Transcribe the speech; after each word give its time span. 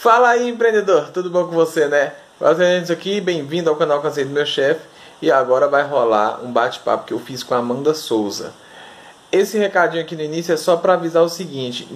Fala 0.00 0.30
aí, 0.30 0.48
empreendedor, 0.48 1.10
tudo 1.12 1.28
bom 1.28 1.44
com 1.44 1.50
você, 1.50 1.86
né? 1.86 2.14
Fazendo 2.38 2.90
aqui, 2.90 3.20
bem-vindo 3.20 3.68
ao 3.68 3.76
canal 3.76 4.00
Cansei 4.00 4.24
do 4.24 4.30
Meu 4.30 4.46
Chefe. 4.46 4.80
E 5.20 5.30
agora 5.30 5.68
vai 5.68 5.86
rolar 5.86 6.40
um 6.42 6.50
bate-papo 6.50 7.04
que 7.04 7.12
eu 7.12 7.18
fiz 7.18 7.42
com 7.42 7.52
a 7.54 7.58
Amanda 7.58 7.92
Souza. 7.92 8.54
Esse 9.30 9.58
recadinho 9.58 10.02
aqui 10.02 10.16
no 10.16 10.22
início 10.22 10.54
é 10.54 10.56
só 10.56 10.78
para 10.78 10.94
avisar 10.94 11.22
o 11.22 11.28
seguinte: 11.28 11.86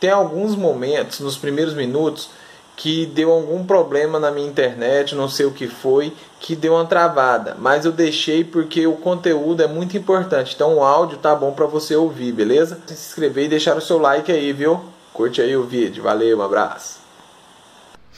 tem 0.00 0.10
alguns 0.10 0.56
momentos, 0.56 1.20
nos 1.20 1.36
primeiros 1.36 1.74
minutos, 1.74 2.28
que 2.74 3.06
deu 3.06 3.30
algum 3.30 3.64
problema 3.64 4.18
na 4.18 4.32
minha 4.32 4.48
internet, 4.48 5.14
não 5.14 5.28
sei 5.28 5.46
o 5.46 5.52
que 5.52 5.68
foi, 5.68 6.12
que 6.40 6.56
deu 6.56 6.72
uma 6.72 6.86
travada, 6.86 7.56
mas 7.56 7.84
eu 7.84 7.92
deixei 7.92 8.42
porque 8.42 8.84
o 8.84 8.96
conteúdo 8.96 9.62
é 9.62 9.68
muito 9.68 9.96
importante. 9.96 10.56
Então 10.56 10.74
o 10.74 10.82
áudio 10.82 11.18
tá 11.18 11.32
bom 11.36 11.52
para 11.52 11.66
você 11.66 11.94
ouvir, 11.94 12.32
beleza? 12.32 12.80
Se 12.88 12.94
inscrever 12.94 13.44
e 13.44 13.48
deixar 13.50 13.76
o 13.76 13.80
seu 13.80 13.98
like 13.98 14.32
aí, 14.32 14.52
viu? 14.52 14.80
Curte 15.12 15.40
aí 15.40 15.56
o 15.56 15.62
vídeo. 15.62 16.02
Valeu, 16.02 16.38
um 16.38 16.42
abraço. 16.42 17.03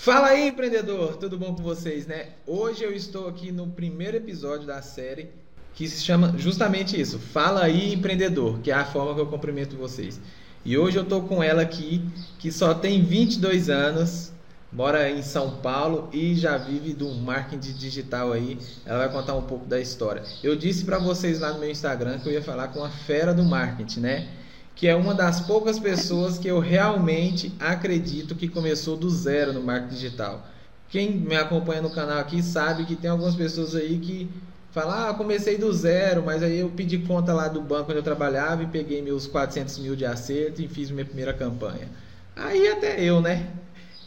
Fala 0.06 0.28
aí, 0.28 0.50
empreendedor! 0.50 1.16
Tudo 1.16 1.36
bom 1.36 1.52
com 1.52 1.64
vocês, 1.64 2.06
né? 2.06 2.26
Hoje 2.46 2.84
eu 2.84 2.92
estou 2.92 3.26
aqui 3.26 3.50
no 3.50 3.66
primeiro 3.66 4.16
episódio 4.16 4.64
da 4.64 4.80
série 4.80 5.30
que 5.74 5.88
se 5.88 6.00
chama 6.04 6.32
justamente 6.38 7.00
isso. 7.00 7.18
Fala 7.18 7.64
aí, 7.64 7.92
empreendedor, 7.92 8.60
que 8.60 8.70
é 8.70 8.74
a 8.74 8.84
forma 8.84 9.16
que 9.16 9.20
eu 9.20 9.26
cumprimento 9.26 9.74
vocês. 9.74 10.20
E 10.64 10.78
hoje 10.78 10.96
eu 10.96 11.02
estou 11.02 11.22
com 11.22 11.42
ela 11.42 11.60
aqui, 11.60 12.08
que 12.38 12.52
só 12.52 12.72
tem 12.72 13.02
22 13.02 13.68
anos, 13.68 14.30
mora 14.72 15.10
em 15.10 15.22
São 15.22 15.56
Paulo 15.56 16.08
e 16.12 16.36
já 16.36 16.56
vive 16.56 16.92
do 16.94 17.12
marketing 17.12 17.72
digital 17.72 18.32
aí. 18.32 18.60
Ela 18.84 19.08
vai 19.08 19.10
contar 19.10 19.34
um 19.34 19.42
pouco 19.42 19.66
da 19.66 19.80
história. 19.80 20.22
Eu 20.40 20.54
disse 20.54 20.84
para 20.84 21.00
vocês 21.00 21.40
lá 21.40 21.52
no 21.52 21.58
meu 21.58 21.68
Instagram 21.68 22.20
que 22.20 22.28
eu 22.28 22.32
ia 22.32 22.42
falar 22.42 22.68
com 22.68 22.84
a 22.84 22.90
fera 22.90 23.34
do 23.34 23.42
marketing, 23.42 23.98
né? 23.98 24.28
Que 24.76 24.86
é 24.86 24.94
uma 24.94 25.14
das 25.14 25.40
poucas 25.40 25.78
pessoas 25.78 26.36
que 26.36 26.46
eu 26.46 26.60
realmente 26.60 27.50
acredito 27.58 28.34
que 28.34 28.46
começou 28.46 28.94
do 28.94 29.08
zero 29.08 29.54
no 29.54 29.62
marketing 29.62 29.94
digital. 29.94 30.46
Quem 30.90 31.12
me 31.12 31.34
acompanha 31.34 31.80
no 31.80 31.90
canal 31.90 32.18
aqui 32.18 32.42
sabe 32.42 32.84
que 32.84 32.94
tem 32.94 33.10
algumas 33.10 33.34
pessoas 33.34 33.74
aí 33.74 33.98
que 33.98 34.30
falam, 34.70 35.08
ah, 35.08 35.14
comecei 35.14 35.56
do 35.56 35.72
zero, 35.72 36.22
mas 36.22 36.42
aí 36.42 36.58
eu 36.58 36.68
pedi 36.68 36.98
conta 36.98 37.32
lá 37.32 37.48
do 37.48 37.62
banco 37.62 37.90
onde 37.90 38.00
eu 38.00 38.02
trabalhava 38.02 38.64
e 38.64 38.66
peguei 38.66 39.00
meus 39.00 39.26
400 39.26 39.78
mil 39.78 39.96
de 39.96 40.04
acerto 40.04 40.60
e 40.60 40.68
fiz 40.68 40.90
minha 40.90 41.06
primeira 41.06 41.32
campanha. 41.32 41.88
Aí 42.36 42.68
até 42.68 43.02
eu, 43.02 43.22
né? 43.22 43.48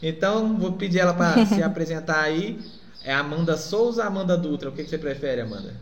Então, 0.00 0.56
vou 0.56 0.74
pedir 0.74 1.00
ela 1.00 1.12
para 1.12 1.44
se 1.46 1.60
apresentar 1.60 2.20
aí. 2.20 2.60
É 3.04 3.12
Amanda 3.12 3.56
Souza 3.56 4.02
ou 4.02 4.06
Amanda 4.06 4.36
Dutra? 4.36 4.68
O 4.68 4.72
que, 4.72 4.84
que 4.84 4.90
você 4.90 4.98
prefere, 4.98 5.40
Amanda? 5.40 5.74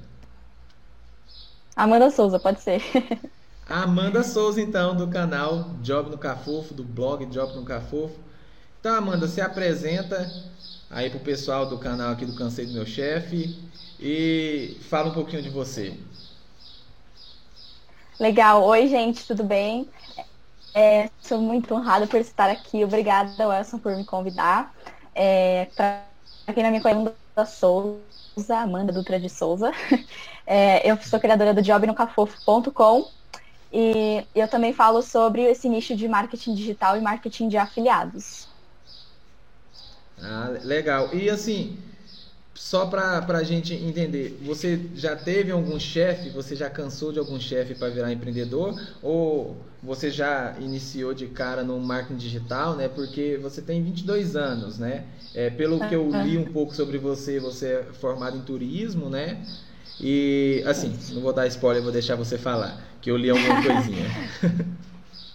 Amanda 1.77 2.11
Souza, 2.11 2.41
pode 2.41 2.63
ser. 2.63 2.81
Amanda 3.69 4.23
Souza, 4.23 4.63
então, 4.63 4.97
do 4.97 5.09
canal 5.09 5.75
Job 5.83 6.09
no 6.09 6.17
Cafofo, 6.17 6.73
do 6.73 6.83
blog 6.83 7.27
Job 7.27 7.55
no 7.55 7.65
Cafofo. 7.67 8.19
Então, 8.81 8.95
Amanda, 8.95 9.29
se 9.29 9.43
apresenta 9.43 10.27
aí 10.89 11.11
pro 11.11 11.21
pessoal 11.21 11.67
do 11.69 11.77
canal 11.77 12.13
aqui 12.13 12.25
do 12.25 12.35
Cansei 12.35 12.65
do 12.65 12.73
Meu 12.73 12.87
Chefe 12.87 13.63
e 14.01 14.79
fala 14.89 15.11
um 15.11 15.13
pouquinho 15.13 15.43
de 15.43 15.51
você. 15.51 15.95
Legal. 18.19 18.65
Oi, 18.65 18.89
gente, 18.89 19.27
tudo 19.27 19.45
bem? 19.45 19.87
É, 20.73 21.11
sou 21.21 21.39
muito 21.39 21.75
honrada 21.75 22.07
por 22.07 22.21
estar 22.21 22.49
aqui. 22.49 22.83
Obrigada, 22.83 23.49
Wilson, 23.49 23.79
por 23.79 23.95
me 23.95 24.05
convidar. 24.05 24.75
É, 25.15 25.67
para 25.77 26.07
quem 26.55 26.63
não 26.63 26.71
me 26.71 26.81
conhece, 26.81 27.15
Souza, 27.47 28.57
Amanda 28.57 28.95
Dutra 28.95 29.21
de 29.21 29.29
Souza. 29.29 29.73
É, 30.51 30.91
eu 30.91 30.97
sou 31.03 31.21
criadora 31.21 31.53
do 31.53 31.63
jobnocafofo.com 31.63 33.18
e 33.73 34.25
eu 34.35 34.49
também 34.49 34.73
falo 34.73 35.03
sobre 35.03 35.43
esse 35.43 35.69
nicho 35.69 35.95
de 35.97 36.09
marketing 36.09 36.55
digital 36.55 36.97
e 36.97 37.01
marketing 37.01 37.49
de 37.49 37.57
afiliados. 37.57 38.49
Ah, 40.21 40.51
legal. 40.65 41.15
E 41.15 41.31
assim, 41.31 41.79
só 42.55 42.87
para 42.87 43.25
a 43.39 43.45
gente 43.45 43.73
entender, 43.75 44.39
você 44.43 44.91
já 44.95 45.15
teve 45.17 45.53
algum 45.53 45.79
chefe, 45.79 46.31
você 46.31 46.57
já 46.57 46.69
cansou 46.69 47.13
de 47.13 47.19
algum 47.19 47.39
chefe 47.39 47.75
para 47.75 47.89
virar 47.89 48.13
empreendedor? 48.13 48.81
Ou 49.01 49.57
você 49.83 50.11
já 50.11 50.57
iniciou 50.59 51.15
de 51.15 51.29
cara 51.29 51.63
no 51.63 51.79
marketing 51.79 52.19
digital, 52.19 52.75
né? 52.77 52.89
Porque 52.89 53.39
você 53.41 53.63
tem 53.63 53.83
22 53.83 54.35
anos, 54.37 54.79
né? 54.79 55.07
É, 55.35 55.51
pelo 55.51 55.87
que 55.87 55.95
eu 55.95 56.11
li 56.13 56.37
um 56.37 56.47
pouco 56.47 56.75
sobre 56.75 56.99
você, 56.99 57.39
você 57.39 57.67
é 57.75 57.85
formado 57.93 58.37
em 58.37 58.43
turismo, 58.43 59.09
né? 59.09 59.47
E 60.01 60.63
assim, 60.67 60.97
não 61.13 61.23
vou 61.23 61.33
dar 61.33 61.47
spoiler, 61.47 61.83
vou 61.83 61.93
deixar 61.93 62.17
você 62.17 62.39
falar, 62.39 62.88
que 63.01 63.11
eu 63.11 63.17
li 63.17 63.31
alguma 63.31 63.63
coisinha. 63.63 64.05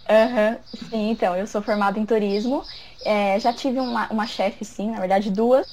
Uhum. 0.08 0.58
Sim, 0.90 1.10
então, 1.10 1.36
eu 1.36 1.46
sou 1.46 1.62
formada 1.62 1.98
em 1.98 2.06
turismo. 2.06 2.62
É, 3.04 3.38
já 3.40 3.52
tive 3.52 3.80
uma, 3.80 4.08
uma 4.10 4.26
chefe, 4.26 4.64
sim, 4.64 4.90
na 4.90 5.00
verdade, 5.00 5.30
duas. 5.30 5.66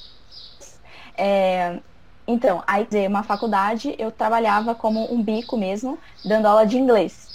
É, 1.16 1.80
então, 2.26 2.62
aí, 2.66 2.86
uma 3.06 3.22
faculdade, 3.22 3.94
eu 3.98 4.10
trabalhava 4.10 4.74
como 4.74 5.12
um 5.12 5.22
bico 5.22 5.56
mesmo, 5.56 5.98
dando 6.24 6.46
aula 6.46 6.66
de 6.66 6.78
inglês. 6.78 7.30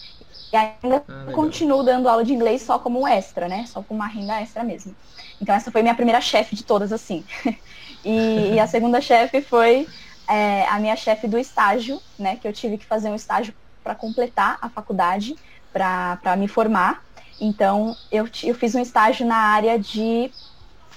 E 0.51 0.55
ainda 0.55 1.03
ah, 1.07 1.31
continuo 1.33 1.83
dando 1.83 2.07
aula 2.07 2.23
de 2.23 2.33
inglês 2.33 2.61
só 2.61 2.79
como 2.79 3.01
um 3.01 3.07
extra, 3.07 3.47
né? 3.47 3.65
Só 3.67 3.83
como 3.83 3.99
uma 3.99 4.07
renda 4.07 4.41
extra 4.41 4.63
mesmo. 4.63 4.95
Então, 5.41 5.53
essa 5.53 5.71
foi 5.71 5.81
minha 5.81 5.95
primeira 5.95 6.21
chefe 6.21 6.55
de 6.55 6.63
todas, 6.63 6.91
assim. 6.91 7.25
e, 8.03 8.53
e 8.53 8.59
a 8.59 8.65
segunda 8.65 9.01
chefe 9.01 9.41
foi 9.41 9.87
é, 10.27 10.65
a 10.67 10.79
minha 10.79 10.95
chefe 10.95 11.27
do 11.27 11.37
estágio, 11.37 12.01
né, 12.17 12.35
que 12.35 12.47
eu 12.47 12.53
tive 12.53 12.77
que 12.77 12.85
fazer 12.85 13.09
um 13.09 13.15
estágio 13.15 13.53
para 13.87 13.95
completar 13.95 14.57
a 14.61 14.69
faculdade, 14.69 15.33
para 15.71 16.35
me 16.37 16.47
formar. 16.49 17.01
Então, 17.39 17.97
eu, 18.11 18.25
eu 18.43 18.53
fiz 18.53 18.75
um 18.75 18.81
estágio 18.81 19.25
na 19.25 19.37
área 19.37 19.79
de 19.79 20.35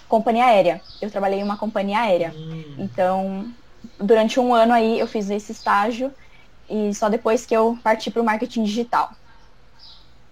companhia 0.08 0.46
aérea. 0.46 0.82
Eu 1.00 1.08
trabalhei 1.08 1.38
em 1.38 1.44
uma 1.44 1.56
companhia 1.56 2.00
aérea. 2.00 2.36
Hum. 2.36 2.74
Então, 2.76 3.54
durante 3.96 4.40
um 4.40 4.52
ano 4.52 4.72
aí, 4.72 4.98
eu 4.98 5.06
fiz 5.06 5.30
esse 5.30 5.52
estágio 5.52 6.12
e 6.68 6.92
só 6.94 7.08
depois 7.08 7.46
que 7.46 7.54
eu 7.56 7.78
parti 7.84 8.10
para 8.10 8.22
o 8.22 8.24
marketing 8.24 8.64
digital. 8.64 9.08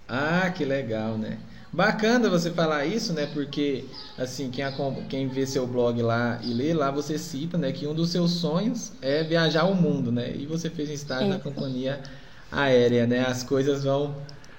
Ah, 0.09 0.51
que 0.51 0.65
legal, 0.65 1.19
né? 1.19 1.39
Bacana 1.73 2.31
você 2.31 2.51
falar 2.51 2.87
isso, 2.87 3.13
né? 3.13 3.27
Porque, 3.27 3.85
assim, 4.17 4.51
quem, 4.51 4.65
quem 5.09 5.29
vê 5.29 5.47
seu 5.47 5.67
blog 5.67 6.01
lá 6.03 6.41
e 6.43 6.55
lê, 6.55 6.73
lá 6.73 6.91
você 6.91 7.19
cita, 7.19 7.59
né? 7.59 7.73
Que 7.73 7.87
um 7.87 7.95
dos 7.95 8.11
seus 8.11 8.33
sonhos 8.41 8.93
é 9.03 9.23
viajar 9.23 9.65
o 9.67 9.75
mundo, 9.75 10.11
né? 10.11 10.35
E 10.35 10.47
você 10.47 10.71
fez 10.71 10.89
um 10.89 10.93
estágio 10.95 11.29
isso. 11.29 11.29
na 11.29 11.39
companhia 11.39 12.03
aérea, 12.51 13.07
né? 13.07 13.25
As 13.27 13.43
coisas 13.43 13.85
vão, 13.85 14.15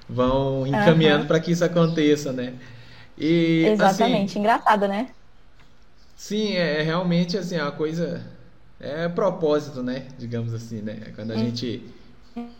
vão 0.08 0.66
encaminhando 0.68 1.22
uhum. 1.22 1.28
para 1.28 1.40
que 1.40 1.52
isso 1.52 1.64
aconteça, 1.64 2.32
né? 2.32 2.54
E, 3.18 3.66
Exatamente, 3.66 4.32
assim, 4.32 4.40
engraçado, 4.40 4.88
né? 4.88 5.10
Sim, 6.16 6.56
é, 6.56 6.80
é 6.80 6.82
realmente, 6.82 7.38
assim, 7.38 7.56
é 7.56 7.64
uma 7.64 7.72
coisa... 7.72 8.22
É 8.82 9.10
propósito, 9.10 9.84
né? 9.84 10.08
Digamos 10.18 10.54
assim, 10.54 10.82
né? 10.82 11.12
Quando 11.14 11.32
a 11.32 11.36
hum. 11.36 11.40
gente 11.40 11.84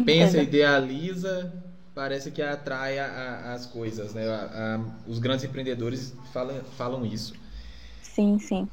pensa, 0.06 0.42
idealiza 0.42 1.50
parece 1.96 2.32
que 2.32 2.42
atrai 2.42 2.98
a, 2.98 3.06
a, 3.06 3.54
as 3.54 3.66
coisas, 3.66 4.14
né? 4.14 4.26
A, 4.28 4.80
os 5.08 5.20
grandes 5.20 5.46
empreendedores 5.46 6.14
falam, 6.34 6.56
falam 6.78 7.06
isso. 7.06 7.34
Sim, 8.02 8.40
sim. 8.40 8.70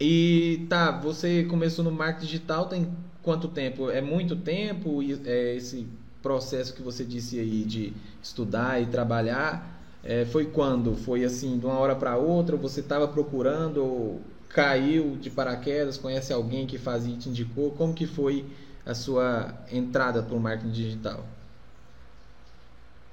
E 0.00 0.66
tá, 0.68 0.90
você 0.90 1.44
começou 1.44 1.84
no 1.84 1.90
marketing 1.92 2.26
digital 2.26 2.68
tem 2.68 2.94
quanto 3.22 3.48
tempo? 3.48 3.90
É 3.90 4.00
muito 4.00 4.36
tempo 4.36 5.00
é 5.24 5.54
esse 5.56 5.86
processo 6.22 6.74
que 6.74 6.82
você 6.82 7.04
disse 7.04 7.38
aí 7.38 7.64
de 7.64 7.94
estudar 8.22 8.82
e 8.82 8.86
trabalhar? 8.86 9.72
É, 10.02 10.24
foi 10.26 10.46
quando? 10.46 10.94
Foi 10.96 11.24
assim, 11.24 11.58
de 11.58 11.64
uma 11.66 11.78
hora 11.78 11.96
para 11.96 12.16
outra? 12.16 12.56
Você 12.56 12.80
estava 12.80 13.08
procurando? 13.08 14.20
Caiu 14.48 15.16
de 15.16 15.30
paraquedas? 15.30 15.96
Conhece 15.96 16.32
alguém 16.32 16.66
que 16.66 16.78
fazia 16.78 17.14
e 17.14 17.18
te 17.18 17.28
indicou? 17.28 17.72
Como 17.72 17.94
que 17.94 18.06
foi 18.06 18.52
a 18.84 18.94
sua 18.94 19.64
entrada 19.70 20.22
para 20.22 20.36
o 20.36 20.40
marketing 20.40 20.72
digital? 20.72 21.26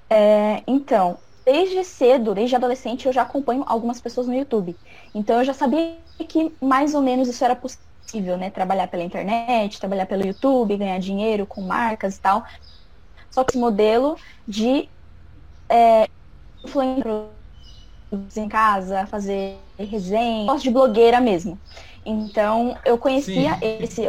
É, 0.10 0.64
então, 0.68 1.24
desde 1.52 1.84
cedo, 1.84 2.34
desde 2.34 2.56
adolescente, 2.56 3.06
eu 3.06 3.14
já 3.14 3.24
acompanho 3.24 3.64
algumas 3.68 4.00
pessoas 4.00 4.28
no 4.28 4.34
YouTube. 4.34 4.78
Então 5.14 5.40
eu 5.40 5.44
já 5.44 5.54
sabia 5.54 6.00
que 6.28 6.56
mais 6.62 6.94
ou 6.94 7.02
menos 7.02 7.28
isso 7.28 7.44
era 7.44 7.56
possível, 7.56 8.38
né? 8.38 8.50
Trabalhar 8.50 8.88
pela 8.88 9.04
internet, 9.04 9.80
trabalhar 9.80 10.06
pelo 10.06 10.26
YouTube, 10.26 10.78
ganhar 10.78 11.00
dinheiro 11.00 11.46
com 11.46 11.62
marcas 11.62 12.16
e 12.16 12.22
tal. 12.22 12.44
Só 13.30 13.44
que 13.44 13.52
esse 13.52 13.60
modelo 13.60 14.16
de 14.48 14.90
é, 15.70 16.06
em 18.38 18.48
casa, 18.48 19.06
fazer 19.08 19.60
resenha, 19.78 20.46
gosto 20.46 20.64
de 20.64 20.72
blogueira 20.72 21.20
mesmo. 21.20 21.60
Então 22.06 22.78
eu 22.86 22.98
conhecia 22.98 23.56
Sim. 23.56 23.60
esse 23.62 24.02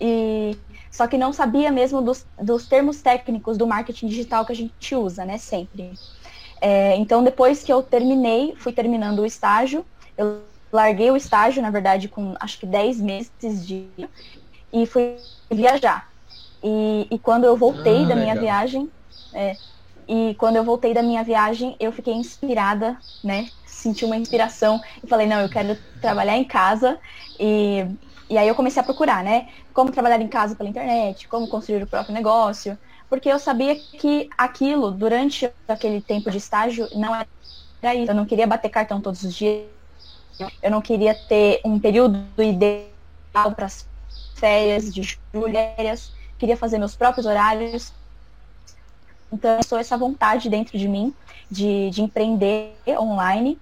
e 0.00 0.56
só 0.94 1.08
que 1.08 1.18
não 1.18 1.32
sabia 1.32 1.72
mesmo 1.72 2.02
dos, 2.02 2.26
dos 2.40 2.68
termos 2.68 3.02
técnicos 3.02 3.58
do 3.58 3.66
marketing 3.66 4.06
digital 4.08 4.46
que 4.46 4.52
a 4.52 4.56
gente 4.56 4.94
usa, 4.94 5.24
né, 5.24 5.38
sempre. 5.38 6.00
É, 6.62 6.96
então, 6.96 7.24
depois 7.24 7.64
que 7.64 7.72
eu 7.72 7.82
terminei, 7.82 8.54
fui 8.56 8.72
terminando 8.72 9.20
o 9.20 9.26
estágio, 9.26 9.86
eu 10.16 10.44
larguei 10.72 11.10
o 11.10 11.16
estágio, 11.16 11.62
na 11.62 11.70
verdade, 11.70 12.08
com 12.08 12.34
acho 12.40 12.60
que 12.60 12.66
10 12.66 13.00
meses 13.00 13.32
de 13.66 13.92
e 14.72 14.86
fui 14.86 15.24
viajar. 15.52 16.08
E, 16.62 17.08
e 17.10 17.18
quando 17.20 17.44
eu 17.44 17.56
voltei 17.56 18.04
ah, 18.04 18.06
da 18.06 18.16
minha 18.16 18.34
legal. 18.34 18.36
viagem, 18.36 18.92
é, 19.34 19.58
E 20.08 20.34
quando 20.36 20.56
eu 20.56 20.64
voltei 20.64 20.94
da 20.94 21.02
minha 21.02 21.24
viagem, 21.24 21.76
eu 21.80 21.92
fiquei 21.92 22.14
inspirada, 22.14 23.02
né? 23.22 23.52
Senti 23.66 24.04
uma 24.04 24.16
inspiração 24.16 24.80
e 25.02 25.08
falei, 25.08 25.26
não, 25.26 25.40
eu 25.40 25.50
quero 25.50 25.78
trabalhar 26.00 26.36
em 26.36 26.44
casa. 26.46 27.00
E, 27.40 27.86
e 28.28 28.38
aí 28.38 28.48
eu 28.48 28.54
comecei 28.54 28.80
a 28.80 28.84
procurar, 28.84 29.22
né? 29.22 29.48
Como 29.72 29.90
trabalhar 29.90 30.20
em 30.20 30.28
casa 30.28 30.56
pela 30.56 30.68
internet, 30.68 31.28
como 31.28 31.48
construir 31.48 31.82
o 31.82 31.86
próprio 31.86 32.14
negócio. 32.14 32.78
Porque 33.08 33.28
eu 33.28 33.38
sabia 33.38 33.76
que 33.76 34.28
aquilo, 34.36 34.90
durante 34.90 35.50
aquele 35.68 36.00
tempo 36.00 36.30
de 36.30 36.38
estágio, 36.38 36.88
não 36.94 37.14
era 37.14 37.94
isso. 37.94 38.10
Eu 38.10 38.14
não 38.14 38.24
queria 38.24 38.46
bater 38.46 38.70
cartão 38.70 39.00
todos 39.00 39.22
os 39.22 39.34
dias. 39.34 39.66
Eu 40.62 40.70
não 40.70 40.80
queria 40.80 41.14
ter 41.14 41.60
um 41.64 41.78
período 41.78 42.24
ideal 42.38 43.52
para 43.54 43.66
as 43.66 43.86
férias 44.34 44.92
de 44.92 45.02
julho, 45.02 45.58
queria 46.38 46.56
fazer 46.56 46.78
meus 46.78 46.96
próprios 46.96 47.26
horários. 47.26 47.92
Então, 49.32 49.62
sou 49.62 49.78
essa 49.78 49.96
vontade 49.96 50.48
dentro 50.48 50.78
de 50.78 50.88
mim 50.88 51.14
de, 51.50 51.90
de 51.90 52.02
empreender 52.02 52.74
online. 52.88 53.58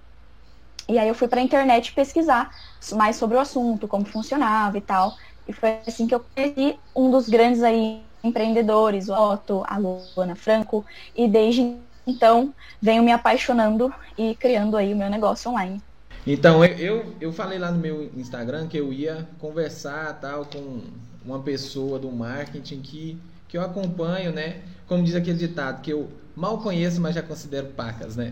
E 0.87 0.97
aí 0.97 1.07
eu 1.07 1.15
fui 1.15 1.27
para 1.27 1.39
a 1.39 1.43
internet 1.43 1.93
pesquisar 1.93 2.51
mais 2.91 3.15
sobre 3.15 3.37
o 3.37 3.39
assunto, 3.39 3.87
como 3.87 4.05
funcionava 4.05 4.77
e 4.77 4.81
tal. 4.81 5.15
E 5.47 5.53
foi 5.53 5.79
assim 5.85 6.07
que 6.07 6.15
eu 6.15 6.25
conheci 6.35 6.77
um 6.95 7.09
dos 7.11 7.29
grandes 7.29 7.63
aí 7.63 8.03
empreendedores, 8.23 9.09
o 9.09 9.13
Otto, 9.13 9.63
a 9.67 9.77
Luana 9.77 10.35
Franco, 10.35 10.85
e 11.15 11.27
desde 11.27 11.77
então 12.05 12.53
venho 12.81 13.03
me 13.03 13.11
apaixonando 13.11 13.93
e 14.17 14.35
criando 14.35 14.77
aí 14.77 14.93
o 14.93 14.97
meu 14.97 15.09
negócio 15.09 15.51
online. 15.51 15.81
Então, 16.25 16.63
eu, 16.63 17.15
eu 17.19 17.33
falei 17.33 17.59
lá 17.59 17.69
no 17.71 17.79
meu 17.79 18.09
Instagram 18.15 18.67
que 18.67 18.77
eu 18.77 18.93
ia 18.93 19.27
conversar 19.39 20.19
tal 20.21 20.45
com 20.45 20.81
uma 21.25 21.41
pessoa 21.41 21.99
do 21.99 22.09
marketing 22.11 22.81
que, 22.81 23.17
que 23.47 23.57
eu 23.57 23.61
acompanho, 23.61 24.31
né? 24.31 24.61
Como 24.87 25.03
diz 25.03 25.15
aquele 25.15 25.37
ditado, 25.37 25.81
que 25.81 25.91
eu 25.91 26.09
mal 26.35 26.59
conheço, 26.59 27.01
mas 27.01 27.15
já 27.15 27.21
considero 27.21 27.67
pacas, 27.67 28.15
né? 28.15 28.31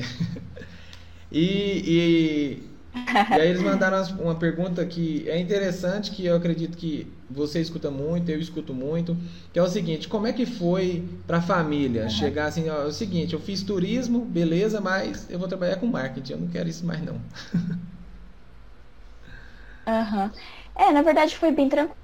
e, 1.29 1.83
e 1.85 2.70
e 3.33 3.39
aí 3.39 3.47
eles 3.49 3.61
mandaram 3.61 4.01
uma 4.19 4.35
pergunta 4.35 4.85
que 4.85 5.27
é 5.29 5.39
interessante, 5.39 6.11
que 6.11 6.25
eu 6.25 6.35
acredito 6.35 6.77
que 6.77 7.07
você 7.29 7.61
escuta 7.61 7.89
muito, 7.89 8.29
eu 8.29 8.39
escuto 8.39 8.73
muito, 8.73 9.17
que 9.53 9.59
é 9.59 9.63
o 9.63 9.67
seguinte, 9.67 10.07
como 10.07 10.27
é 10.27 10.33
que 10.33 10.45
foi 10.45 11.23
para 11.25 11.37
a 11.37 11.41
família 11.41 12.09
chegar 12.09 12.47
assim, 12.47 12.69
ó, 12.69 12.83
é 12.83 12.85
o 12.85 12.91
seguinte, 12.91 13.33
eu 13.33 13.39
fiz 13.39 13.63
turismo, 13.63 14.25
beleza, 14.25 14.81
mas 14.81 15.29
eu 15.29 15.39
vou 15.39 15.47
trabalhar 15.47 15.77
com 15.77 15.87
marketing, 15.87 16.33
eu 16.33 16.39
não 16.39 16.47
quero 16.47 16.67
isso 16.69 16.85
mais 16.85 17.01
não. 17.03 17.21
Uhum. 19.87 20.31
É, 20.75 20.91
na 20.91 21.01
verdade 21.01 21.35
foi 21.37 21.51
bem 21.51 21.67
tranquilo. 21.69 21.97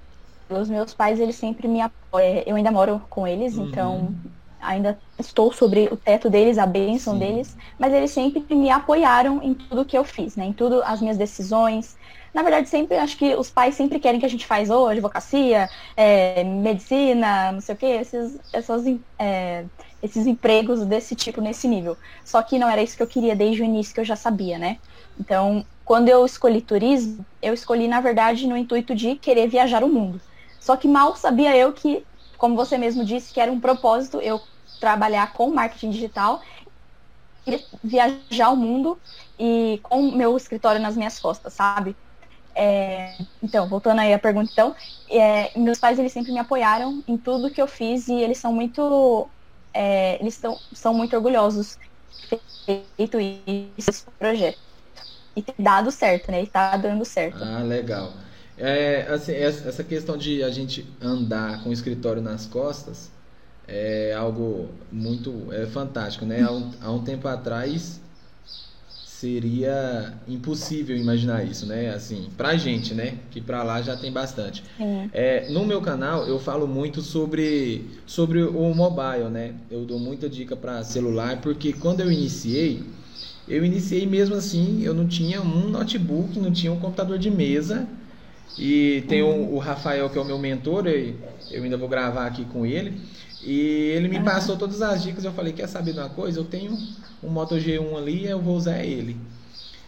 Os 0.52 0.70
meus 0.70 0.94
pais, 0.96 1.20
eles 1.20 1.38
sempre 1.38 1.68
me 1.68 1.82
apoiam. 1.82 2.44
Eu 2.48 2.56
ainda 2.58 2.72
moro 2.72 3.08
com 3.10 3.28
eles, 3.28 3.58
uhum. 3.58 3.68
então 3.68 4.20
ainda 4.60 5.02
estou 5.20 5.52
sobre 5.52 5.88
o 5.92 5.98
teto 5.98 6.30
deles, 6.30 6.58
a 6.58 6.66
bênção 6.66 7.14
Sim. 7.14 7.20
deles, 7.20 7.56
mas 7.80 7.94
eles 7.94 8.12
sempre 8.12 8.46
me 8.56 8.70
apoiaram 8.70 9.42
em 9.42 9.54
tudo 9.56 9.86
que 9.86 9.98
eu 9.98 10.04
fiz, 10.04 10.36
né? 10.36 10.46
Em 10.46 10.54
tudo 10.54 10.82
as 10.84 11.02
minhas 11.02 11.18
decisões. 11.18 11.96
Na 12.34 12.44
verdade, 12.44 12.70
sempre 12.70 12.98
acho 12.98 13.18
que 13.18 13.36
os 13.36 13.50
pais 13.50 13.76
sempre 13.76 14.00
querem 14.00 14.20
que 14.20 14.26
a 14.26 14.30
gente 14.30 14.46
faz 14.46 14.70
ou 14.70 14.88
advocacia, 14.88 15.70
é, 15.96 16.44
medicina, 16.44 17.52
não 17.52 17.62
sei 17.62 17.76
o 17.76 17.78
quê, 17.78 17.86
esses, 17.88 18.38
essas, 18.54 18.84
é, 19.20 19.68
esses 20.02 20.28
empregos 20.28 20.86
desse 20.86 21.16
tipo, 21.16 21.42
nesse 21.42 21.68
nível. 21.68 21.98
Só 22.24 22.42
que 22.44 22.60
não 22.60 22.70
era 22.70 22.82
isso 22.82 22.96
que 22.98 23.04
eu 23.04 23.08
queria 23.08 23.36
desde 23.36 23.62
o 23.62 23.66
início, 23.66 23.94
que 23.94 24.00
eu 24.00 24.06
já 24.06 24.16
sabia, 24.16 24.58
né? 24.60 24.80
Então, 25.18 25.66
quando 25.84 26.10
eu 26.10 26.26
escolhi 26.26 26.62
turismo, 26.62 27.26
eu 27.42 27.54
escolhi, 27.54 27.88
na 27.88 28.02
verdade, 28.02 28.48
no 28.48 28.58
intuito 28.58 28.94
de 28.96 29.16
querer 29.16 29.48
viajar 29.48 29.84
o 29.84 29.90
mundo. 29.90 30.22
Só 30.60 30.76
que 30.76 30.88
mal 30.88 31.16
sabia 31.16 31.56
eu 31.56 31.74
que 31.74 32.07
como 32.38 32.56
você 32.56 32.78
mesmo 32.78 33.04
disse, 33.04 33.34
que 33.34 33.40
era 33.40 33.52
um 33.52 33.60
propósito 33.60 34.22
eu 34.22 34.42
trabalhar 34.80 35.34
com 35.34 35.50
marketing 35.52 35.90
digital, 35.90 36.42
viajar 37.84 38.50
o 38.52 38.56
mundo 38.58 39.02
e 39.40 39.80
com 39.84 40.12
meu 40.12 40.36
escritório 40.36 40.82
nas 40.82 40.98
minhas 40.98 41.20
costas, 41.20 41.54
sabe? 41.54 41.96
É, 42.56 43.18
então, 43.42 43.68
voltando 43.70 44.02
aí 44.02 44.14
à 44.14 44.20
pergunta, 44.20 44.50
então, 44.52 44.76
é, 45.10 45.58
meus 45.58 45.80
pais 45.80 46.00
eles 46.00 46.12
sempre 46.12 46.32
me 46.32 46.40
apoiaram 46.40 47.04
em 47.08 47.18
tudo 47.18 47.52
que 47.52 47.62
eu 47.62 47.68
fiz 47.68 48.08
e 48.08 48.16
eles 48.16 48.40
são 48.40 48.52
muito, 48.52 49.32
é, 49.74 50.20
eles 50.20 50.40
tão, 50.40 50.60
são 50.74 50.94
muito 50.94 51.16
orgulhosos 51.16 51.78
de 52.20 52.28
ter 52.28 52.42
feito 52.98 53.18
esse 53.78 54.04
projeto 54.18 54.60
e 55.36 55.44
ter 55.44 55.56
dado 55.60 55.92
certo, 55.92 56.32
né? 56.32 56.44
E 56.44 56.48
tá 56.48 56.76
dando 56.78 57.06
certo. 57.06 57.44
Ah, 57.44 57.64
legal. 57.64 58.14
É, 58.58 59.08
assim, 59.10 59.34
essa 59.34 59.84
questão 59.84 60.18
de 60.18 60.44
a 60.44 60.50
gente 60.50 60.86
andar 61.02 61.64
com 61.64 61.70
o 61.70 61.74
escritório 61.74 62.22
nas 62.22 62.48
costas 62.48 63.12
é 63.68 64.14
algo 64.14 64.70
muito 64.92 65.48
é 65.52 65.66
fantástico, 65.68 66.26
né? 66.26 66.42
Há 66.42 66.52
um, 66.52 66.72
há 66.82 66.92
um 66.92 67.04
tempo 67.04 67.28
atrás 67.28 68.00
seria 69.04 70.14
impossível 70.28 70.96
imaginar 70.96 71.44
isso, 71.44 71.66
né? 71.66 71.90
Assim, 71.90 72.30
pra 72.38 72.56
gente, 72.56 72.94
né? 72.94 73.18
Que 73.32 73.42
pra 73.42 73.64
lá 73.64 73.82
já 73.82 73.96
tem 73.96 74.12
bastante. 74.12 74.64
É, 75.12 75.50
no 75.50 75.66
meu 75.66 75.82
canal 75.82 76.28
eu 76.28 76.40
falo 76.40 76.68
muito 76.68 77.02
sobre, 77.02 77.86
sobre 78.06 78.42
o 78.44 78.74
mobile, 78.74 79.30
né? 79.30 79.54
Eu 79.70 79.86
dou 79.86 80.00
muita 80.00 80.30
dica 80.30 80.56
para 80.56 80.84
celular, 80.84 81.42
porque 81.42 81.74
quando 81.74 82.02
eu 82.02 82.12
iniciei, 82.12 82.84
eu 83.48 83.64
iniciei 83.66 84.06
mesmo 84.06 84.36
assim, 84.36 84.82
eu 84.84 84.94
não 84.94 85.08
tinha 85.08 85.42
um 85.42 85.70
notebook, 85.70 86.40
não 86.40 86.52
tinha 86.52 86.72
um 86.72 86.80
computador 86.80 87.18
de 87.18 87.32
mesa, 87.32 87.88
e 88.58 89.04
tem 89.08 89.22
o, 89.22 89.54
o 89.54 89.58
Rafael, 89.58 90.10
que 90.10 90.18
é 90.18 90.22
o 90.22 90.26
meu 90.26 90.38
mentor, 90.38 90.88
e 90.88 91.16
eu 91.52 91.64
ainda 91.64 91.78
vou 91.78 91.88
gravar 91.88 92.26
aqui 92.26 92.46
com 92.46 92.66
ele. 92.66 93.00
E 93.44 93.92
ele 93.96 94.08
me 94.08 94.20
passou 94.22 94.58
todas 94.58 94.82
as 94.82 95.04
dicas. 95.04 95.24
Eu 95.24 95.32
falei: 95.32 95.54
Quer 95.54 95.68
saber 95.68 95.94
de 95.94 96.00
uma 96.00 96.10
coisa? 96.10 96.40
Eu 96.40 96.46
tenho 96.46 96.78
um 97.24 97.30
Moto 97.30 97.56
G1 97.56 97.98
ali, 97.98 98.28
eu 98.28 98.42
vou 98.42 98.56
usar 98.56 98.84
ele. 98.84 99.18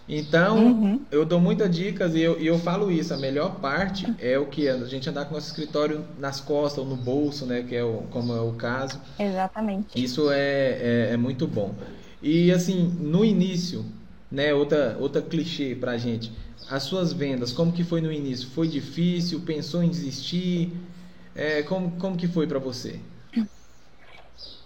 Então, 0.07 0.65
uhum. 0.65 1.01
eu 1.11 1.23
dou 1.23 1.39
muitas 1.39 1.69
dicas 1.69 2.15
e 2.15 2.21
eu, 2.21 2.39
e 2.41 2.47
eu 2.47 2.57
falo 2.57 2.91
isso. 2.91 3.13
A 3.13 3.17
melhor 3.17 3.59
parte 3.59 4.11
é 4.17 4.39
o 4.39 4.47
que? 4.47 4.67
A 4.67 4.83
gente 4.85 5.07
andar 5.07 5.25
com 5.25 5.31
o 5.31 5.33
nosso 5.35 5.47
escritório 5.47 6.03
nas 6.17 6.41
costas 6.41 6.79
ou 6.79 6.85
no 6.85 6.95
bolso, 6.95 7.45
né? 7.45 7.63
Que 7.67 7.75
é 7.75 7.83
o, 7.83 8.03
como 8.09 8.33
é 8.33 8.41
o 8.41 8.53
caso. 8.53 8.99
Exatamente. 9.19 9.87
Isso 9.95 10.31
é, 10.31 10.37
é, 10.39 11.09
é 11.11 11.17
muito 11.17 11.47
bom. 11.47 11.75
E 12.23 12.51
assim, 12.51 12.91
no 12.99 13.23
início, 13.23 13.85
né? 14.31 14.51
Outra, 14.51 14.97
outra 14.99 15.21
clichê 15.21 15.77
pra 15.79 15.95
gente 15.97 16.31
as 16.69 16.83
suas 16.83 17.11
vendas, 17.13 17.51
como 17.51 17.71
que 17.73 17.83
foi 17.83 18.01
no 18.01 18.11
início? 18.11 18.49
Foi 18.49 18.67
difícil? 18.67 19.41
Pensou 19.41 19.83
em 19.83 19.89
desistir? 19.89 20.71
É, 21.35 21.63
como, 21.63 21.91
como 21.99 22.17
que 22.17 22.27
foi 22.27 22.47
para 22.47 22.59
você? 22.59 22.99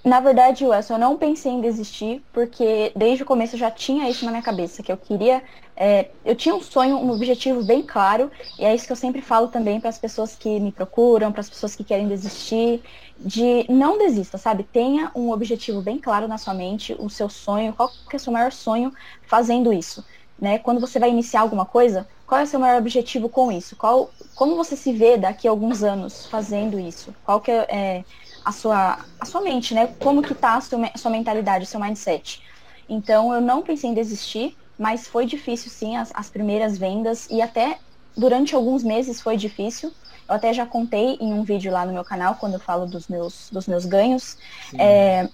Na 0.05 0.19
verdade, 0.19 0.65
Wes, 0.65 0.89
eu 0.89 0.97
não 0.97 1.17
pensei 1.17 1.49
em 1.53 1.61
desistir, 1.61 2.25
porque 2.33 2.91
desde 2.93 3.23
o 3.23 3.25
começo 3.25 3.55
eu 3.55 3.59
já 3.59 3.71
tinha 3.71 4.09
isso 4.09 4.25
na 4.25 4.31
minha 4.31 4.43
cabeça, 4.43 4.83
que 4.83 4.91
eu 4.91 4.97
queria. 4.97 5.41
É, 5.77 6.11
eu 6.25 6.35
tinha 6.35 6.53
um 6.53 6.61
sonho, 6.61 6.97
um 6.97 7.09
objetivo 7.09 7.63
bem 7.63 7.81
claro, 7.81 8.29
e 8.59 8.65
é 8.65 8.75
isso 8.75 8.85
que 8.85 8.91
eu 8.91 8.97
sempre 8.97 9.21
falo 9.21 9.47
também 9.47 9.79
para 9.79 9.89
as 9.89 9.97
pessoas 9.97 10.35
que 10.35 10.59
me 10.59 10.73
procuram, 10.73 11.31
para 11.31 11.39
as 11.39 11.49
pessoas 11.49 11.73
que 11.73 11.85
querem 11.85 12.05
desistir, 12.09 12.83
de 13.17 13.65
não 13.71 13.97
desista, 13.97 14.37
sabe? 14.37 14.65
Tenha 14.65 15.09
um 15.15 15.31
objetivo 15.31 15.81
bem 15.81 15.97
claro 15.99 16.27
na 16.27 16.37
sua 16.37 16.53
mente, 16.53 16.93
o 16.99 17.09
seu 17.09 17.29
sonho, 17.29 17.73
qual 17.73 17.95
que 18.09 18.15
é 18.15 18.17
o 18.17 18.19
seu 18.19 18.33
maior 18.33 18.51
sonho 18.51 18.91
fazendo 19.25 19.71
isso 19.71 20.03
né? 20.43 20.59
Quando 20.59 20.81
você 20.81 20.99
vai 20.99 21.09
iniciar 21.09 21.39
alguma 21.39 21.65
coisa, 21.65 22.05
qual 22.27 22.41
é 22.41 22.43
o 22.43 22.47
seu 22.47 22.59
maior 22.59 22.77
objetivo 22.77 23.29
com 23.29 23.49
isso? 23.49 23.77
Qual, 23.77 24.11
como 24.35 24.57
você 24.57 24.75
se 24.75 24.91
vê 24.91 25.17
daqui 25.17 25.47
a 25.47 25.51
alguns 25.51 25.83
anos 25.83 26.25
fazendo 26.27 26.77
isso? 26.77 27.15
Qual 27.23 27.39
que 27.39 27.49
é, 27.49 27.65
é 27.69 28.05
a 28.43 28.51
sua 28.51 28.99
a 29.21 29.25
sua 29.25 29.39
mente, 29.39 29.73
né? 29.73 29.95
Como 30.01 30.21
que 30.21 30.35
tá 30.35 30.57
a 30.57 30.61
sua, 30.61 30.91
a 30.93 30.97
sua 30.97 31.09
mentalidade, 31.11 31.63
o 31.63 31.67
seu 31.67 31.79
mindset? 31.79 32.41
Então 32.89 33.33
eu 33.33 33.39
não 33.39 33.61
pensei 33.61 33.89
em 33.89 33.93
desistir, 33.93 34.57
mas 34.77 35.07
foi 35.07 35.25
difícil 35.25 35.71
sim 35.71 35.95
as, 35.95 36.11
as 36.13 36.29
primeiras 36.29 36.77
vendas 36.77 37.25
e 37.29 37.41
até 37.41 37.79
durante 38.17 38.53
alguns 38.53 38.83
meses 38.83 39.21
foi 39.21 39.37
difícil. 39.37 39.93
Eu 40.27 40.35
até 40.35 40.51
já 40.53 40.65
contei 40.65 41.15
em 41.21 41.33
um 41.33 41.43
vídeo 41.43 41.71
lá 41.71 41.85
no 41.85 41.93
meu 41.93 42.03
canal 42.03 42.35
quando 42.35 42.55
eu 42.55 42.59
falo 42.59 42.85
dos 42.85 43.07
meus 43.07 43.47
dos 43.49 43.65
meus 43.65 43.85
ganhos, 43.85 44.35
é, 44.77 45.29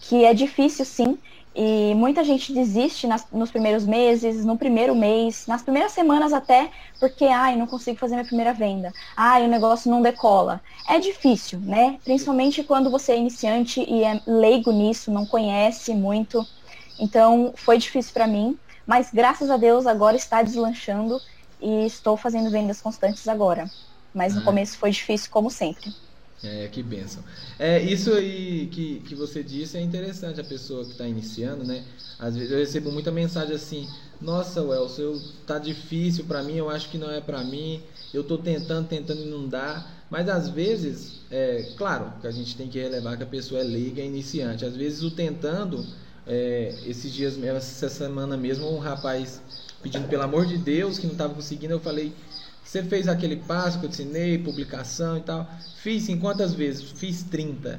que 0.00 0.24
é 0.24 0.32
difícil 0.32 0.86
sim 0.86 1.18
e 1.54 1.94
muita 1.94 2.24
gente 2.24 2.52
desiste 2.52 3.06
nas, 3.06 3.26
nos 3.30 3.50
primeiros 3.50 3.86
meses, 3.86 4.44
no 4.44 4.58
primeiro 4.58 4.94
mês, 4.94 5.46
nas 5.46 5.62
primeiras 5.62 5.92
semanas 5.92 6.32
até, 6.32 6.68
porque, 6.98 7.26
ai, 7.26 7.54
não 7.54 7.66
consigo 7.66 7.96
fazer 7.96 8.16
minha 8.16 8.26
primeira 8.26 8.52
venda. 8.52 8.92
Ai, 9.16 9.44
o 9.44 9.48
negócio 9.48 9.88
não 9.88 10.02
decola. 10.02 10.60
É 10.88 10.98
difícil, 10.98 11.60
né? 11.60 11.98
Principalmente 12.02 12.64
quando 12.64 12.90
você 12.90 13.12
é 13.12 13.18
iniciante 13.18 13.80
e 13.88 14.02
é 14.02 14.20
leigo 14.26 14.72
nisso, 14.72 15.12
não 15.12 15.24
conhece 15.24 15.94
muito. 15.94 16.44
Então, 16.98 17.52
foi 17.54 17.78
difícil 17.78 18.12
para 18.12 18.26
mim, 18.26 18.58
mas 18.84 19.10
graças 19.12 19.48
a 19.48 19.56
Deus 19.56 19.86
agora 19.86 20.16
está 20.16 20.42
deslanchando 20.42 21.20
e 21.60 21.86
estou 21.86 22.16
fazendo 22.16 22.50
vendas 22.50 22.80
constantes 22.80 23.28
agora. 23.28 23.70
Mas 24.12 24.34
no 24.34 24.40
ah. 24.40 24.44
começo 24.44 24.76
foi 24.76 24.90
difícil, 24.90 25.30
como 25.30 25.50
sempre. 25.50 25.94
É, 26.44 26.68
que 26.68 26.82
benção. 26.82 27.24
É, 27.58 27.82
isso 27.82 28.12
aí 28.12 28.68
que, 28.70 29.00
que 29.00 29.14
você 29.14 29.42
disse 29.42 29.78
é 29.78 29.80
interessante, 29.80 30.38
a 30.38 30.44
pessoa 30.44 30.84
que 30.84 30.92
está 30.92 31.08
iniciando, 31.08 31.64
né? 31.64 31.82
Às 32.18 32.36
vezes 32.36 32.50
eu 32.50 32.58
recebo 32.58 32.92
muita 32.92 33.10
mensagem 33.10 33.54
assim, 33.54 33.88
nossa, 34.20 34.62
Welson, 34.62 35.02
eu, 35.02 35.22
tá 35.46 35.58
difícil 35.58 36.24
para 36.26 36.42
mim, 36.42 36.56
eu 36.56 36.68
acho 36.68 36.90
que 36.90 36.98
não 36.98 37.10
é 37.10 37.20
para 37.20 37.42
mim, 37.42 37.82
eu 38.12 38.20
estou 38.20 38.36
tentando, 38.36 38.86
tentando 38.88 39.22
e 39.22 39.26
não 39.26 39.48
dá. 39.48 39.86
Mas 40.10 40.28
às 40.28 40.48
vezes, 40.48 41.20
é 41.30 41.72
claro 41.76 42.12
que 42.20 42.26
a 42.26 42.30
gente 42.30 42.56
tem 42.56 42.68
que 42.68 42.78
relevar 42.78 43.16
que 43.16 43.22
a 43.22 43.26
pessoa 43.26 43.60
é 43.60 43.64
leiga 43.64 44.02
e 44.02 44.06
iniciante. 44.06 44.64
Às 44.64 44.76
vezes 44.76 45.02
o 45.02 45.10
tentando, 45.10 45.84
é, 46.26 46.74
esses 46.86 47.12
dias, 47.12 47.42
essa 47.42 47.88
semana 47.88 48.36
mesmo, 48.36 48.70
um 48.70 48.78
rapaz 48.78 49.40
pedindo 49.82 50.08
pelo 50.08 50.22
amor 50.22 50.46
de 50.46 50.56
Deus 50.56 50.98
que 50.98 51.06
não 51.06 51.12
estava 51.12 51.34
conseguindo, 51.34 51.74
eu 51.74 51.80
falei, 51.80 52.12
você 52.64 52.82
fez 52.82 53.06
aquele 53.06 53.36
passo 53.36 53.78
que 53.78 53.86
eu 53.86 53.90
te 53.90 54.02
ensinei, 54.02 54.38
publicação 54.38 55.16
e 55.16 55.20
tal. 55.20 55.48
Fiz 55.76 56.08
em 56.08 56.18
quantas 56.18 56.54
vezes? 56.54 56.90
Fiz 56.90 57.22
30 57.22 57.78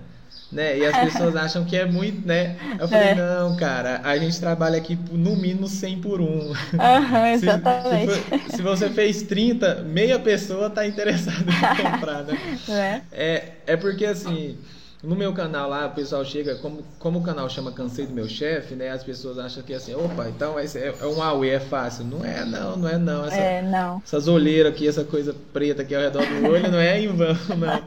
né? 0.52 0.78
E 0.78 0.86
as 0.86 0.98
pessoas 1.12 1.36
acham 1.36 1.66
que 1.66 1.76
é 1.76 1.86
muito, 1.86 2.26
né? 2.26 2.56
Eu 2.80 2.88
falei, 2.88 3.10
é. 3.10 3.16
não, 3.16 3.56
cara, 3.58 4.02
a 4.04 4.18
gente 4.18 4.40
trabalha 4.40 4.78
aqui 4.78 4.98
no 5.12 5.36
mínimo 5.36 5.68
100 5.68 6.00
por 6.00 6.22
um. 6.22 6.52
Uhum, 6.52 7.26
exatamente. 7.34 8.14
Se, 8.26 8.50
se, 8.50 8.56
se, 8.58 8.62
você 8.62 8.90
fez 8.90 9.24
30, 9.24 9.84
meia 9.84 10.20
pessoa 10.20 10.70
tá 10.70 10.88
interessada 10.88 11.38
em 11.52 11.84
comprar, 11.92 12.24
né? 12.24 12.40
É. 12.70 13.02
é, 13.12 13.54
é 13.68 13.78
porque 13.78 14.06
assim. 14.06 14.58
No 15.06 15.16
meu 15.16 15.32
canal 15.34 15.70
lá, 15.70 15.86
o 15.86 15.92
pessoal 15.92 16.26
chega, 16.26 16.56
como, 16.56 16.84
como 16.98 17.20
o 17.20 17.24
canal 17.24 17.48
chama 17.48 17.72
Cansei 17.72 18.08
do 18.08 18.14
Meu 18.14 18.28
Chefe, 18.28 18.74
né? 18.74 18.90
As 18.90 19.04
pessoas 19.04 19.38
acham 19.38 19.62
que 19.62 19.74
assim, 19.74 19.94
opa, 19.94 20.28
então 20.28 20.58
é, 20.58 20.66
é 20.66 21.06
um 21.06 21.22
AUE, 21.22 21.50
é 21.50 21.60
fácil. 21.60 22.06
Não 22.06 22.26
é 22.26 22.44
não, 22.44 22.76
não 22.76 22.90
é 22.90 22.98
não. 22.98 23.26
Essa, 23.26 23.36
é, 23.36 23.62
não. 23.62 24.02
Essas 24.04 24.28
olheiras 24.28 24.74
aqui, 24.74 24.88
essa 24.88 25.04
coisa 25.04 25.36
preta 25.54 25.84
aqui 25.84 25.94
ao 25.94 26.02
redor 26.02 26.26
do 26.26 26.48
olho, 26.50 26.72
não 26.72 26.80
é 26.80 27.00
em 27.00 27.08
vão, 27.08 27.36
não. 27.58 27.84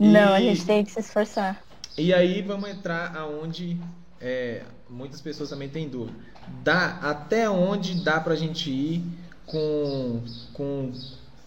E, 0.00 0.08
não, 0.08 0.32
a 0.32 0.40
gente 0.40 0.64
tem 0.64 0.82
que 0.82 0.90
se 0.90 1.00
esforçar. 1.00 1.62
E 1.96 2.14
aí 2.14 2.40
vamos 2.40 2.70
entrar 2.70 3.14
aonde 3.16 3.78
é, 4.20 4.62
muitas 4.88 5.20
pessoas 5.20 5.50
também 5.50 5.68
têm 5.68 5.88
dúvida. 5.88 6.16
Dá, 6.62 6.98
até 7.02 7.50
onde 7.50 8.02
dá 8.02 8.18
pra 8.18 8.34
gente 8.34 8.70
ir 8.70 9.04
com, 9.44 10.22
com 10.54 10.90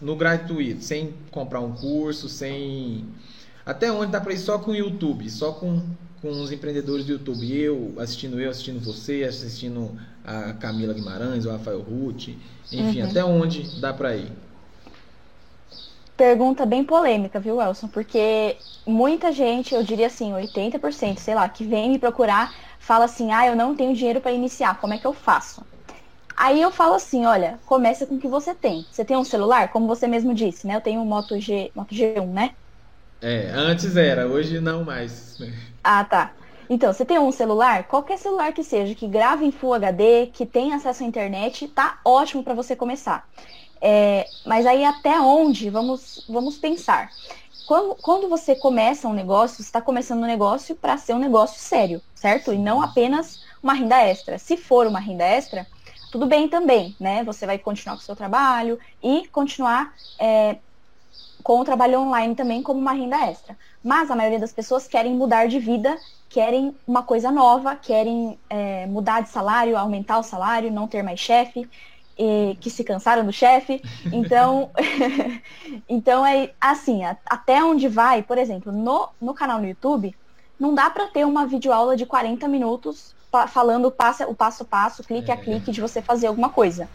no 0.00 0.14
gratuito, 0.14 0.84
sem 0.84 1.12
comprar 1.30 1.60
um 1.60 1.72
curso, 1.72 2.28
sem 2.28 3.04
até 3.68 3.92
onde 3.92 4.10
dá 4.10 4.18
para 4.18 4.32
ir 4.32 4.38
só 4.38 4.58
com 4.58 4.70
o 4.70 4.74
YouTube, 4.74 5.28
só 5.28 5.52
com, 5.52 5.82
com 6.22 6.30
os 6.30 6.50
empreendedores 6.50 7.04
do 7.04 7.12
YouTube. 7.12 7.54
Eu 7.54 7.92
assistindo 7.98 8.40
eu, 8.40 8.50
assistindo 8.50 8.82
você, 8.82 9.24
assistindo 9.24 9.94
a 10.24 10.54
Camila 10.54 10.94
Guimarães, 10.94 11.44
o 11.44 11.50
Rafael 11.50 11.82
Ruth, 11.82 12.28
enfim, 12.72 13.02
uhum. 13.02 13.10
até 13.10 13.22
onde 13.22 13.78
dá 13.78 13.92
para 13.92 14.16
ir? 14.16 14.32
Pergunta 16.16 16.64
bem 16.64 16.82
polêmica, 16.82 17.38
viu, 17.38 17.60
Elson? 17.60 17.88
Porque 17.88 18.56
muita 18.86 19.30
gente, 19.32 19.74
eu 19.74 19.82
diria 19.82 20.06
assim, 20.06 20.32
80%, 20.32 21.18
sei 21.18 21.34
lá, 21.34 21.46
que 21.46 21.62
vem 21.62 21.90
me 21.90 21.98
procurar, 21.98 22.54
fala 22.78 23.04
assim: 23.04 23.32
ah, 23.32 23.46
eu 23.46 23.54
não 23.54 23.76
tenho 23.76 23.94
dinheiro 23.94 24.18
para 24.18 24.32
iniciar, 24.32 24.80
como 24.80 24.94
é 24.94 24.98
que 24.98 25.06
eu 25.06 25.12
faço? 25.12 25.62
Aí 26.34 26.62
eu 26.62 26.70
falo 26.70 26.94
assim, 26.94 27.26
olha, 27.26 27.60
começa 27.66 28.06
com 28.06 28.14
o 28.14 28.18
que 28.18 28.28
você 28.28 28.54
tem. 28.54 28.86
Você 28.90 29.04
tem 29.04 29.16
um 29.16 29.24
celular, 29.24 29.70
como 29.72 29.86
você 29.86 30.06
mesmo 30.06 30.32
disse, 30.32 30.66
né? 30.66 30.76
Eu 30.76 30.80
tenho 30.80 31.00
um 31.02 31.04
Moto, 31.04 31.38
G, 31.38 31.70
Moto 31.74 31.94
G1, 31.94 32.26
né? 32.32 32.52
É, 33.20 33.50
antes 33.50 33.96
era, 33.96 34.26
hoje 34.26 34.60
não 34.60 34.84
mais. 34.84 35.38
Ah, 35.82 36.04
tá. 36.04 36.32
Então, 36.70 36.92
você 36.92 37.04
tem 37.04 37.18
um 37.18 37.32
celular, 37.32 37.84
qualquer 37.84 38.18
celular 38.18 38.52
que 38.52 38.62
seja, 38.62 38.94
que 38.94 39.08
grave 39.08 39.44
em 39.44 39.50
Full 39.50 39.74
HD, 39.74 40.26
que 40.26 40.44
tenha 40.44 40.76
acesso 40.76 41.02
à 41.02 41.06
internet, 41.06 41.66
tá 41.68 41.98
ótimo 42.04 42.44
para 42.44 42.54
você 42.54 42.76
começar. 42.76 43.26
É, 43.80 44.26
mas 44.44 44.66
aí 44.66 44.84
até 44.84 45.20
onde? 45.20 45.70
Vamos, 45.70 46.24
vamos 46.28 46.58
pensar. 46.58 47.10
Quando, 47.66 47.94
quando 47.96 48.28
você 48.28 48.54
começa 48.54 49.08
um 49.08 49.12
negócio, 49.12 49.56
você 49.56 49.62
está 49.62 49.80
começando 49.80 50.22
um 50.22 50.26
negócio 50.26 50.74
para 50.76 50.96
ser 50.96 51.14
um 51.14 51.18
negócio 51.18 51.58
sério, 51.60 52.02
certo? 52.14 52.52
E 52.52 52.58
não 52.58 52.82
apenas 52.82 53.40
uma 53.62 53.72
renda 53.72 53.96
extra. 54.02 54.38
Se 54.38 54.56
for 54.56 54.86
uma 54.86 55.00
renda 55.00 55.24
extra, 55.24 55.66
tudo 56.10 56.26
bem 56.26 56.48
também, 56.48 56.96
né? 56.98 57.22
Você 57.24 57.46
vai 57.46 57.58
continuar 57.58 57.96
com 57.96 58.02
o 58.02 58.04
seu 58.04 58.16
trabalho 58.16 58.78
e 59.02 59.26
continuar 59.28 59.92
é, 60.18 60.56
com 61.48 61.60
o 61.60 61.64
trabalho 61.64 62.00
online 62.00 62.34
também 62.34 62.62
como 62.62 62.78
uma 62.78 62.92
renda 62.92 63.16
extra. 63.26 63.56
Mas 63.82 64.10
a 64.10 64.14
maioria 64.14 64.38
das 64.38 64.52
pessoas 64.52 64.86
querem 64.86 65.14
mudar 65.14 65.48
de 65.48 65.58
vida, 65.58 65.96
querem 66.28 66.76
uma 66.86 67.02
coisa 67.02 67.32
nova, 67.32 67.74
querem 67.74 68.38
é, 68.50 68.84
mudar 68.84 69.22
de 69.22 69.30
salário, 69.30 69.74
aumentar 69.74 70.18
o 70.18 70.22
salário, 70.22 70.70
não 70.70 70.86
ter 70.86 71.02
mais 71.02 71.18
chefe, 71.18 71.66
que 72.60 72.68
se 72.68 72.84
cansaram 72.84 73.24
do 73.24 73.32
chefe. 73.32 73.80
Então, 74.12 74.70
então 75.88 76.26
é 76.26 76.50
assim, 76.60 77.00
até 77.24 77.64
onde 77.64 77.88
vai, 77.88 78.22
por 78.22 78.36
exemplo, 78.36 78.70
no, 78.70 79.08
no 79.18 79.32
canal 79.32 79.58
no 79.58 79.66
YouTube, 79.66 80.14
não 80.60 80.74
dá 80.74 80.90
para 80.90 81.06
ter 81.06 81.24
uma 81.24 81.46
videoaula 81.46 81.96
de 81.96 82.04
40 82.04 82.46
minutos 82.46 83.14
falando 83.48 83.86
o 83.86 83.90
passo, 83.90 84.22
o 84.24 84.34
passo 84.34 84.64
a 84.64 84.66
passo, 84.66 85.02
clique 85.02 85.30
é. 85.30 85.34
a 85.34 85.36
clique 85.38 85.70
de 85.70 85.80
você 85.80 86.02
fazer 86.02 86.26
alguma 86.26 86.50
coisa 86.50 86.86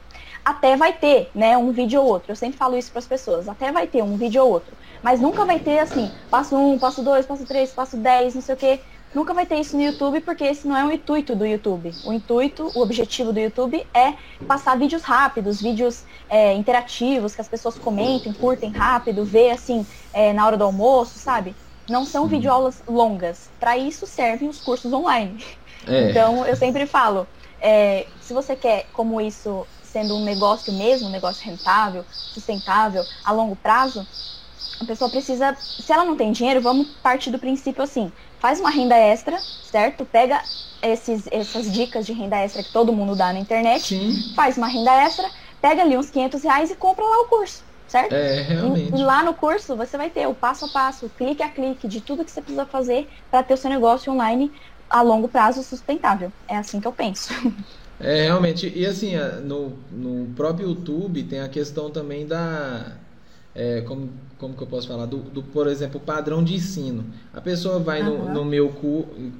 até 0.43 0.75
vai 0.75 0.93
ter, 0.93 1.29
né, 1.33 1.57
um 1.57 1.71
vídeo 1.71 2.01
ou 2.01 2.07
outro. 2.07 2.31
Eu 2.31 2.35
sempre 2.35 2.57
falo 2.57 2.77
isso 2.77 2.91
para 2.91 2.99
as 2.99 3.07
pessoas, 3.07 3.47
até 3.47 3.71
vai 3.71 3.87
ter 3.87 4.03
um 4.03 4.17
vídeo 4.17 4.43
ou 4.43 4.51
outro. 4.51 4.73
Mas 5.01 5.19
nunca 5.19 5.45
vai 5.45 5.59
ter 5.59 5.79
assim, 5.79 6.11
passo 6.29 6.55
um, 6.55 6.79
passo 6.79 7.01
dois, 7.01 7.25
passo 7.25 7.45
três, 7.45 7.71
passo 7.71 7.97
dez, 7.97 8.35
não 8.35 8.41
sei 8.41 8.55
o 8.55 8.57
quê. 8.57 8.79
Nunca 9.13 9.31
vai 9.33 9.45
ter 9.45 9.57
isso 9.57 9.75
no 9.77 9.83
YouTube, 9.83 10.21
porque 10.21 10.43
esse 10.43 10.67
não 10.67 10.75
é 10.75 10.83
o 10.83 10.91
intuito 10.91 11.35
do 11.35 11.45
YouTube. 11.45 11.93
O 12.03 12.11
intuito, 12.11 12.71
o 12.73 12.81
objetivo 12.81 13.31
do 13.31 13.39
YouTube 13.39 13.85
é 13.93 14.15
passar 14.47 14.75
vídeos 14.75 15.03
rápidos, 15.03 15.61
vídeos 15.61 16.03
é, 16.27 16.53
interativos, 16.53 17.35
que 17.35 17.41
as 17.41 17.47
pessoas 17.47 17.77
comentem, 17.77 18.33
curtem 18.33 18.71
rápido, 18.71 19.23
ver 19.23 19.51
assim, 19.51 19.85
é, 20.11 20.33
na 20.33 20.47
hora 20.47 20.57
do 20.57 20.63
almoço, 20.63 21.19
sabe? 21.19 21.55
Não 21.87 22.05
são 22.05 22.25
videoaulas 22.25 22.81
longas. 22.87 23.51
Para 23.59 23.77
isso 23.77 24.07
servem 24.07 24.49
os 24.49 24.59
cursos 24.59 24.91
online. 24.91 25.45
É. 25.85 26.09
Então, 26.09 26.43
eu 26.47 26.55
sempre 26.55 26.87
falo, 26.87 27.27
é, 27.61 28.07
se 28.19 28.33
você 28.33 28.55
quer 28.55 28.87
como 28.93 29.21
isso 29.21 29.67
sendo 29.93 30.17
um 30.17 30.23
negócio 30.23 30.73
mesmo, 30.73 31.07
um 31.07 31.11
negócio 31.11 31.45
rentável, 31.45 32.05
sustentável, 32.29 33.05
a 33.23 33.31
longo 33.31 33.55
prazo, 33.57 34.07
a 34.79 34.85
pessoa 34.85 35.09
precisa, 35.09 35.57
se 35.79 35.91
ela 35.93 36.05
não 36.05 36.17
tem 36.17 36.31
dinheiro, 36.31 36.61
vamos 36.61 36.87
partir 37.01 37.31
do 37.31 37.39
princípio 37.39 37.83
assim, 37.83 38.11
faz 38.39 38.59
uma 38.59 38.69
renda 38.69 38.97
extra, 38.97 39.43
certo? 39.61 40.05
Pega 40.05 40.43
esses, 40.81 41.25
essas 41.31 41.71
dicas 41.71 42.05
de 42.05 42.13
renda 42.13 42.37
extra 42.37 42.63
que 42.63 42.71
todo 42.71 42.93
mundo 42.93 43.15
dá 43.15 43.31
na 43.33 43.39
internet, 43.39 43.85
Sim. 43.87 44.33
faz 44.35 44.57
uma 44.57 44.67
renda 44.67 44.91
extra, 44.93 45.31
pega 45.61 45.81
ali 45.83 45.97
uns 45.97 46.09
500 46.09 46.43
reais 46.43 46.71
e 46.71 46.75
compra 46.77 47.05
lá 47.05 47.21
o 47.21 47.27
curso, 47.29 47.63
certo? 47.87 48.15
É, 48.15 48.41
realmente. 48.41 48.93
E 48.93 49.01
lá 49.01 49.23
no 49.23 49.35
curso 49.35 49.75
você 49.77 49.97
vai 49.97 50.09
ter 50.09 50.27
o 50.27 50.35
passo 50.35 50.65
a 50.65 50.69
passo, 50.69 51.09
clique 51.11 51.41
a 51.43 51.49
clique 51.51 51.87
de 51.87 52.01
tudo 52.01 52.25
que 52.25 52.31
você 52.31 52.41
precisa 52.41 52.65
fazer 52.67 53.07
para 53.29 53.43
ter 53.43 53.53
o 53.53 53.57
seu 53.57 53.69
negócio 53.69 54.11
online 54.11 54.51
a 54.89 55.01
longo 55.01 55.29
prazo 55.29 55.63
sustentável. 55.63 56.31
É 56.47 56.57
assim 56.57 56.79
que 56.79 56.87
eu 56.87 56.93
penso. 56.93 57.27
É, 57.99 58.23
realmente. 58.23 58.71
E 58.75 58.85
assim, 58.85 59.13
no, 59.43 59.73
no 59.91 60.33
próprio 60.35 60.69
YouTube 60.69 61.23
tem 61.23 61.39
a 61.39 61.47
questão 61.47 61.89
também 61.89 62.25
da. 62.25 62.97
É, 63.55 63.81
como, 63.81 64.09
como 64.37 64.55
que 64.55 64.63
eu 64.63 64.67
posso 64.67 64.87
falar? 64.87 65.05
Do, 65.05 65.17
do, 65.17 65.43
por 65.43 65.67
exemplo, 65.67 65.99
padrão 65.99 66.43
de 66.43 66.55
ensino. 66.55 67.05
A 67.33 67.39
pessoa 67.39 67.79
vai 67.79 68.01
uhum. 68.01 68.29
no, 68.29 68.33
no 68.33 68.45
meu 68.45 68.69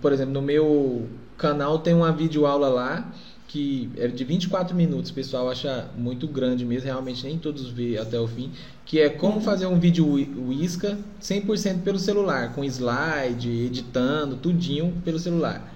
por 0.02 0.14
exemplo, 0.14 0.34
no 0.34 0.42
meu 0.42 1.08
canal 1.38 1.80
tem 1.80 1.94
uma 1.94 2.12
videoaula 2.12 2.70
lá 2.70 3.12
que 3.54 3.88
é 3.98 4.08
de 4.08 4.24
24 4.24 4.76
minutos, 4.76 5.12
o 5.12 5.14
pessoal 5.14 5.48
acha 5.48 5.88
muito 5.96 6.28
grande 6.28 6.66
mesmo, 6.66 6.86
realmente 6.86 7.24
nem 7.24 7.38
todos 7.38 7.70
vê 7.70 8.00
até 8.00 8.20
o 8.20 8.28
fim, 8.28 8.52
que 8.84 9.00
é 9.00 9.10
como 9.10 9.40
fazer 9.42 9.68
um 9.68 9.80
vídeo 9.80 10.08
Whisca 10.08 10.98
100% 11.22 11.84
pelo 11.84 12.00
celular, 12.00 12.52
com 12.56 12.64
slide, 12.64 13.48
editando, 13.48 14.38
tudinho 14.38 14.92
pelo 15.06 15.20
celular. 15.20 15.73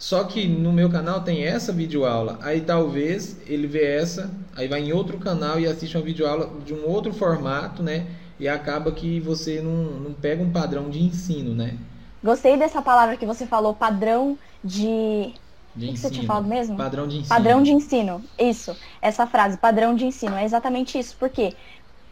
Só 0.00 0.24
que 0.24 0.48
no 0.48 0.72
meu 0.72 0.88
canal 0.88 1.20
tem 1.20 1.44
essa 1.44 1.74
videoaula. 1.74 2.38
Aí 2.40 2.62
talvez 2.62 3.36
ele 3.46 3.66
vê 3.66 3.84
essa, 3.84 4.30
aí 4.56 4.66
vai 4.66 4.80
em 4.80 4.94
outro 4.94 5.18
canal 5.18 5.60
e 5.60 5.66
assiste 5.66 5.94
uma 5.94 6.02
videoaula 6.02 6.50
de 6.64 6.72
um 6.72 6.88
outro 6.88 7.12
formato, 7.12 7.82
né? 7.82 8.06
E 8.38 8.48
acaba 8.48 8.90
que 8.92 9.20
você 9.20 9.60
não, 9.60 10.00
não 10.00 10.14
pega 10.14 10.42
um 10.42 10.50
padrão 10.50 10.88
de 10.88 11.02
ensino, 11.02 11.54
né? 11.54 11.76
Gostei 12.24 12.56
dessa 12.56 12.80
palavra 12.80 13.18
que 13.18 13.26
você 13.26 13.46
falou, 13.46 13.74
padrão 13.74 14.38
de. 14.64 15.34
De 15.76 15.90
o 15.90 15.92
que 15.92 15.98
você 15.98 16.10
tinha 16.10 16.26
falado 16.26 16.48
mesmo? 16.48 16.78
Padrão 16.78 17.06
de 17.06 17.16
ensino. 17.18 17.28
Padrão 17.28 17.62
de 17.62 17.70
ensino. 17.70 18.24
Isso. 18.38 18.74
Essa 19.02 19.26
frase, 19.26 19.58
padrão 19.58 19.94
de 19.94 20.06
ensino. 20.06 20.34
É 20.34 20.44
exatamente 20.46 20.98
isso. 20.98 21.14
Porque 21.20 21.54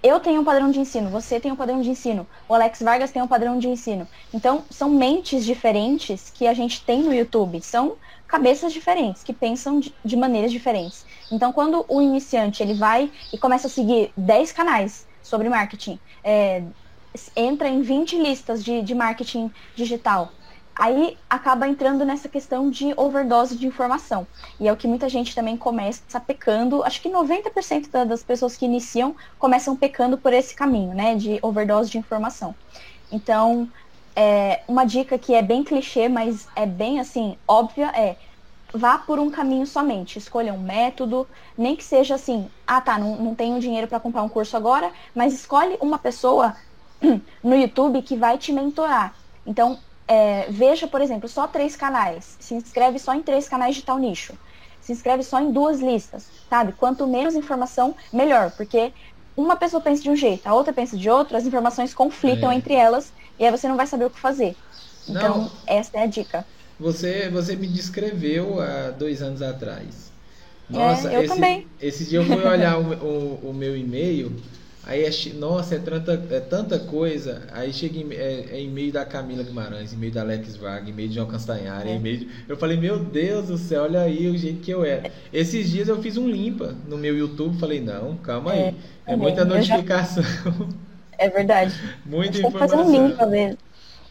eu 0.02 0.21
tenho 0.21 0.40
um 0.40 0.45
padrão 0.45 0.71
de 0.71 0.78
ensino, 0.78 1.11
você 1.11 1.40
tem 1.40 1.50
um 1.50 1.57
padrão 1.57 1.81
de 1.81 1.90
ensino, 1.90 2.26
o 2.49 2.55
Alex 2.55 2.81
Vargas 2.81 3.11
tem 3.11 3.21
um 3.21 3.26
padrão 3.26 3.59
de 3.59 3.69
ensino. 3.69 4.07
Então, 4.33 4.64
são 4.71 4.90
mentes 4.90 5.45
diferentes 5.45 6.31
que 6.31 6.47
a 6.47 6.55
gente 6.55 6.83
tem 6.85 7.02
no 7.02 7.12
YouTube, 7.12 7.61
são 7.61 7.97
cabeças 8.26 8.73
diferentes, 8.73 9.23
que 9.23 9.33
pensam 9.33 9.81
de, 9.81 9.95
de 10.05 10.17
maneiras 10.17 10.52
diferentes. 10.52 11.05
Então, 11.33 11.52
quando 11.52 11.85
o 11.88 12.00
iniciante 12.00 12.62
ele 12.62 12.75
vai 12.75 13.11
e 13.33 13.38
começa 13.38 13.67
a 13.67 13.71
seguir 13.71 14.12
10 14.17 14.52
canais 14.52 15.07
sobre 15.23 15.49
marketing, 15.49 15.99
é, 16.23 16.62
entra 17.35 17.69
em 17.69 17.81
20 17.81 18.19
listas 18.19 18.62
de, 18.62 18.83
de 18.83 18.95
marketing 18.95 19.50
digital, 19.75 20.31
Aí 20.78 21.18
acaba 21.28 21.66
entrando 21.66 22.04
nessa 22.04 22.28
questão 22.28 22.70
de 22.70 22.94
overdose 22.97 23.56
de 23.56 23.66
informação. 23.66 24.28
E 24.61 24.68
é 24.68 24.73
o 24.73 24.76
que 24.76 24.87
muita 24.87 25.08
gente 25.08 25.35
também 25.35 25.56
começa 25.56 26.20
pecando. 26.20 26.85
Acho 26.85 27.02
que 27.02 27.08
90% 27.08 28.04
das 28.04 28.23
pessoas 28.23 28.56
que 28.56 28.64
iniciam 28.64 29.16
começam 29.40 29.75
pecando 29.75 30.16
por 30.16 30.32
esse 30.32 30.54
caminho, 30.54 30.94
né? 30.94 31.16
De 31.16 31.40
overdose 31.42 31.90
de 31.90 31.99
informação. 31.99 32.54
Então, 33.11 33.68
é, 34.14 34.62
uma 34.68 34.85
dica 34.85 35.18
que 35.18 35.35
é 35.35 35.42
bem 35.42 35.64
clichê, 35.64 36.08
mas 36.08 36.47
é 36.54 36.64
bem 36.64 37.00
assim, 37.00 37.37
óbvia, 37.47 37.88
é 37.88 38.16
vá 38.73 38.99
por 38.99 39.18
um 39.18 39.30
caminho 39.30 39.66
somente. 39.66 40.18
Escolha 40.18 40.54
um 40.54 40.61
método, 40.61 41.28
nem 41.56 41.75
que 41.75 41.82
seja 41.82 42.14
assim, 42.14 42.49
ah 42.64 42.80
tá, 42.80 42.99
não, 42.99 43.16
não 43.16 43.35
tenho 43.35 43.58
dinheiro 43.58 43.88
para 43.88 43.99
comprar 43.99 44.23
um 44.23 44.28
curso 44.28 44.56
agora, 44.56 44.92
mas 45.12 45.35
escolhe 45.35 45.76
uma 45.80 45.99
pessoa 45.99 46.54
no 47.42 47.56
YouTube 47.56 48.02
que 48.02 48.16
vai 48.16 48.38
te 48.38 48.52
mentorar. 48.52 49.16
Então, 49.44 49.80
é, 50.09 50.47
veja, 50.49 50.87
por 50.88 51.03
exemplo, 51.03 51.29
só 51.29 51.47
três 51.47 51.77
canais. 51.77 52.37
Se 52.41 52.55
inscreve 52.55 52.99
só 52.99 53.15
em 53.15 53.23
três 53.23 53.47
canais 53.47 53.77
de 53.77 53.83
tal 53.83 53.99
nicho. 53.99 54.33
Se 54.81 54.91
inscreve 54.91 55.23
só 55.23 55.38
em 55.38 55.53
duas 55.53 55.81
listas, 55.81 56.27
sabe? 56.49 56.73
Quanto 56.73 57.07
menos 57.07 57.35
informação, 57.35 57.95
melhor. 58.11 58.50
Porque 58.53 58.91
uma 59.37 59.55
pessoa 59.55 59.83
pensa 59.83 60.03
de 60.03 60.09
um 60.09 60.17
jeito, 60.17 60.47
a 60.47 60.55
outra 60.55 60.73
pensa 60.73 60.97
de 60.97 61.11
outro, 61.11 61.37
as 61.37 61.45
informações 61.45 61.93
conflitam 61.93 62.50
é. 62.50 62.55
entre 62.55 62.73
elas 62.75 63.12
e 63.38 63.45
aí 63.45 63.50
você 63.50 63.69
não 63.69 63.77
vai 63.77 63.87
saber 63.87 64.07
o 64.07 64.11
que 64.11 64.19
fazer. 64.19 64.57
Então, 65.07 65.43
não, 65.43 65.53
essa 65.67 65.97
é 65.99 66.03
a 66.03 66.07
dica. 66.07 66.45
Você, 66.81 67.29
você 67.29 67.55
me 67.55 67.67
descreveu 67.67 68.61
há 68.61 68.91
dois 68.91 69.21
anos 69.21 69.43
atrás. 69.43 70.11
É, 70.71 70.73
Nossa, 70.73 71.11
é, 71.11 71.17
eu 71.17 71.21
esse, 71.23 71.35
também. 71.35 71.67
Esse 71.81 72.05
dia 72.05 72.19
eu 72.21 72.25
fui 72.25 72.45
olhar 72.45 72.79
o, 72.79 72.93
o, 72.95 73.50
o 73.50 73.55
meu 73.55 73.77
e-mail 73.77 74.35
Aí, 74.88 75.04
é, 75.04 75.11
nossa, 75.35 75.75
é 75.75 75.78
tanta, 75.78 76.12
é 76.30 76.40
tanta 76.40 76.78
coisa. 76.78 77.42
Aí 77.52 77.75
chega 77.75 77.99
em, 77.99 78.11
é, 78.11 78.47
é 78.52 78.62
e-mail 78.62 78.90
da 78.90 79.04
Camila 79.04 79.42
Guimarães, 79.42 79.92
e-mail 79.92 80.11
da 80.11 80.23
Alex 80.23 80.57
Varga, 80.57 80.88
e-mail 80.88 81.11
de 81.11 81.14
João 81.16 81.26
Castanhari, 81.26 81.90
é. 81.90 81.97
e-mail 81.97 82.21
de... 82.21 82.28
Eu 82.49 82.57
falei, 82.57 82.78
meu 82.78 82.99
Deus 82.99 83.49
do 83.49 83.59
céu, 83.59 83.83
olha 83.83 84.00
aí 84.00 84.26
o 84.30 84.38
jeito 84.38 84.61
que 84.62 84.71
eu 84.71 84.83
era. 84.83 85.12
Esses 85.30 85.68
dias 85.68 85.88
eu 85.88 86.00
fiz 86.00 86.16
um 86.16 86.26
limpa 86.26 86.75
no 86.88 86.97
meu 86.97 87.14
YouTube, 87.14 87.61
falei, 87.61 87.83
não, 87.83 88.16
calma 88.16 88.52
aí. 88.52 88.61
É, 89.07 89.12
é 89.12 89.16
muita 89.16 89.45
notificação. 89.45 90.23
Já... 90.23 90.66
É 91.18 91.28
verdade. 91.28 91.75
Muita 92.07 92.38
informação. 92.38 92.78
fazer 92.78 92.88
um 92.88 93.09
limpa 93.09 93.26
mesmo. 93.26 93.59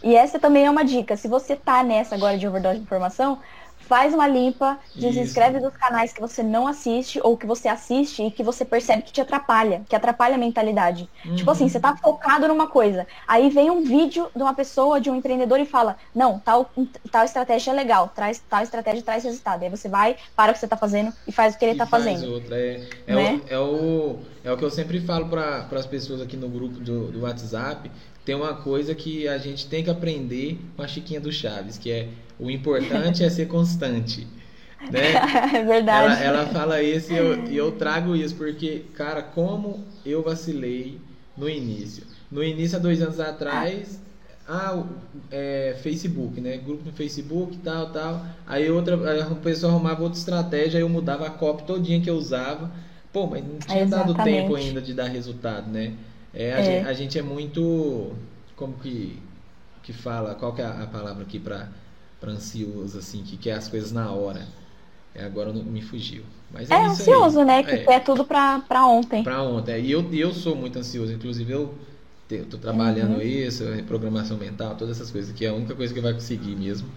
E 0.03 0.13
essa 0.13 0.37
também 0.37 0.65
é 0.65 0.69
uma 0.69 0.83
dica. 0.83 1.17
Se 1.17 1.27
você 1.27 1.55
tá 1.55 1.83
nessa 1.83 2.13
agora 2.13 2.37
de 2.37 2.47
overdose 2.47 2.75
de 2.75 2.83
informação, 2.83 3.39
faz 3.87 4.13
uma 4.13 4.27
limpa, 4.27 4.77
desinscreve 4.93 5.59
dos 5.59 5.75
canais 5.75 6.11
que 6.11 6.19
você 6.19 6.43
não 6.43 6.67
assiste 6.67 7.19
ou 7.23 7.37
que 7.37 7.45
você 7.45 7.67
assiste 7.67 8.21
e 8.23 8.31
que 8.31 8.43
você 8.43 8.65
percebe 8.65 9.01
que 9.01 9.11
te 9.11 9.21
atrapalha, 9.21 9.81
que 9.87 9.95
atrapalha 9.95 10.35
a 10.35 10.37
mentalidade. 10.37 11.09
Uhum. 11.25 11.35
Tipo 11.35 11.51
assim, 11.51 11.69
você 11.69 11.79
tá 11.79 11.95
focado 11.95 12.47
numa 12.47 12.67
coisa, 12.67 13.07
aí 13.27 13.49
vem 13.49 13.71
um 13.71 13.83
vídeo 13.83 14.27
de 14.35 14.41
uma 14.41 14.53
pessoa, 14.53 14.99
de 14.99 15.09
um 15.09 15.15
empreendedor 15.15 15.59
e 15.59 15.65
fala, 15.65 15.95
não, 16.13 16.39
tal, 16.39 16.69
tal 17.09 17.23
estratégia 17.23 17.71
é 17.71 17.73
legal, 17.73 18.11
traz, 18.13 18.43
tal 18.49 18.61
estratégia 18.61 19.01
traz 19.01 19.23
resultado. 19.23 19.63
Aí 19.63 19.69
você 19.69 19.87
vai, 19.87 20.17
para 20.35 20.51
o 20.51 20.53
que 20.53 20.59
você 20.59 20.67
tá 20.67 20.77
fazendo 20.77 21.13
e 21.25 21.31
faz 21.31 21.55
o 21.55 21.57
que 21.57 21.65
ele 21.65 21.75
e 21.75 21.77
tá 21.77 21.85
fazendo. 21.85 22.31
Outra. 22.33 22.57
É, 22.57 22.87
é, 23.07 23.15
né? 23.15 23.41
o, 23.45 23.53
é, 23.53 23.59
o, 23.59 24.19
é 24.43 24.51
o 24.51 24.57
que 24.57 24.65
eu 24.65 24.71
sempre 24.71 24.99
falo 24.99 25.27
para 25.27 25.67
as 25.71 25.85
pessoas 25.85 26.21
aqui 26.21 26.35
no 26.35 26.49
grupo 26.49 26.79
do, 26.79 27.11
do 27.11 27.21
WhatsApp, 27.21 27.89
tem 28.25 28.35
uma 28.35 28.55
coisa 28.55 28.93
que 28.93 29.25
a 29.25 29.37
gente 29.37 29.67
tem 29.67 29.81
que 29.81 29.89
aprender 29.89 30.59
com 30.75 30.81
a 30.81 30.87
Chiquinha 30.87 31.21
do 31.21 31.31
Chaves, 31.31 31.77
que 31.77 31.89
é 31.89 32.09
o 32.39 32.49
importante 32.49 33.23
é 33.23 33.29
ser 33.29 33.47
constante. 33.47 34.27
Né? 34.91 35.13
É 35.57 35.63
verdade. 35.63 36.23
Ela, 36.23 36.41
ela 36.41 36.45
fala 36.47 36.81
isso 36.81 37.11
e 37.11 37.17
eu, 37.17 37.45
e 37.45 37.57
eu 37.57 37.71
trago 37.73 38.15
isso, 38.15 38.35
porque, 38.35 38.85
cara, 38.93 39.21
como 39.21 39.83
eu 40.05 40.21
vacilei 40.21 40.99
no 41.35 41.49
início. 41.49 42.03
No 42.31 42.43
início, 42.43 42.77
há 42.77 42.81
dois 42.81 43.01
anos 43.01 43.19
atrás, 43.19 43.99
ah, 44.47 44.81
é, 45.29 45.77
Facebook, 45.81 46.39
né? 46.39 46.57
Grupo 46.57 46.85
no 46.85 46.93
Facebook, 46.93 47.57
tal, 47.57 47.91
tal. 47.91 48.25
Aí 48.45 48.69
outra, 48.71 49.11
aí 49.11 49.21
a 49.21 49.25
pessoa 49.35 49.73
arrumava 49.73 50.03
outra 50.03 50.17
estratégia, 50.17 50.77
aí 50.77 50.83
eu 50.83 50.89
mudava 50.89 51.27
a 51.27 51.29
copy 51.29 51.63
todinha 51.63 51.99
que 51.99 52.09
eu 52.09 52.15
usava. 52.15 52.71
Pô, 53.11 53.27
mas 53.27 53.43
não 53.45 53.59
tinha 53.59 53.85
dado 53.85 54.13
tempo 54.23 54.55
ainda 54.55 54.81
de 54.81 54.93
dar 54.93 55.07
resultado, 55.07 55.69
né? 55.69 55.93
É, 56.33 56.53
a, 56.53 56.59
é. 56.59 56.63
Gente, 56.63 56.87
a 56.87 56.93
gente 56.93 57.19
é 57.19 57.21
muito. 57.21 58.13
Como 58.55 58.73
que, 58.75 59.21
que 59.83 59.91
fala? 59.91 60.33
Qual 60.35 60.53
que 60.53 60.61
é 60.61 60.65
a, 60.65 60.87
palavra 60.91 61.23
aqui 61.23 61.39
para 61.39 61.67
ansioso, 62.25 62.97
assim, 62.97 63.23
que 63.23 63.37
quer 63.37 63.53
as 63.53 63.67
coisas 63.67 63.91
na 63.91 64.11
hora? 64.11 64.47
É, 65.13 65.25
agora 65.25 65.51
não 65.51 65.63
me 65.63 65.81
fugiu. 65.81 66.23
Mas 66.51 66.69
é, 66.69 66.75
é 66.75 66.85
ansioso, 66.85 67.39
aí. 67.39 67.45
né? 67.45 67.63
Que 67.63 67.71
é. 67.71 67.77
quer 67.85 68.03
tudo 68.03 68.23
pra, 68.23 68.59
pra 68.59 68.85
ontem. 68.85 69.23
Pra 69.23 69.41
ontem. 69.41 69.81
E 69.81 69.91
eu, 69.91 70.13
eu 70.13 70.33
sou 70.33 70.55
muito 70.55 70.77
ansioso. 70.79 71.11
Inclusive, 71.11 71.51
eu 71.51 71.75
estou 72.29 72.59
trabalhando 72.59 73.15
uhum. 73.15 73.21
isso, 73.21 73.63
programação 73.87 74.37
mental, 74.37 74.75
todas 74.75 74.97
essas 74.97 75.11
coisas, 75.11 75.33
que 75.33 75.45
é 75.45 75.49
a 75.49 75.53
única 75.53 75.75
coisa 75.75 75.93
que 75.93 76.01
vai 76.01 76.13
conseguir 76.13 76.55
mesmo. 76.55 76.89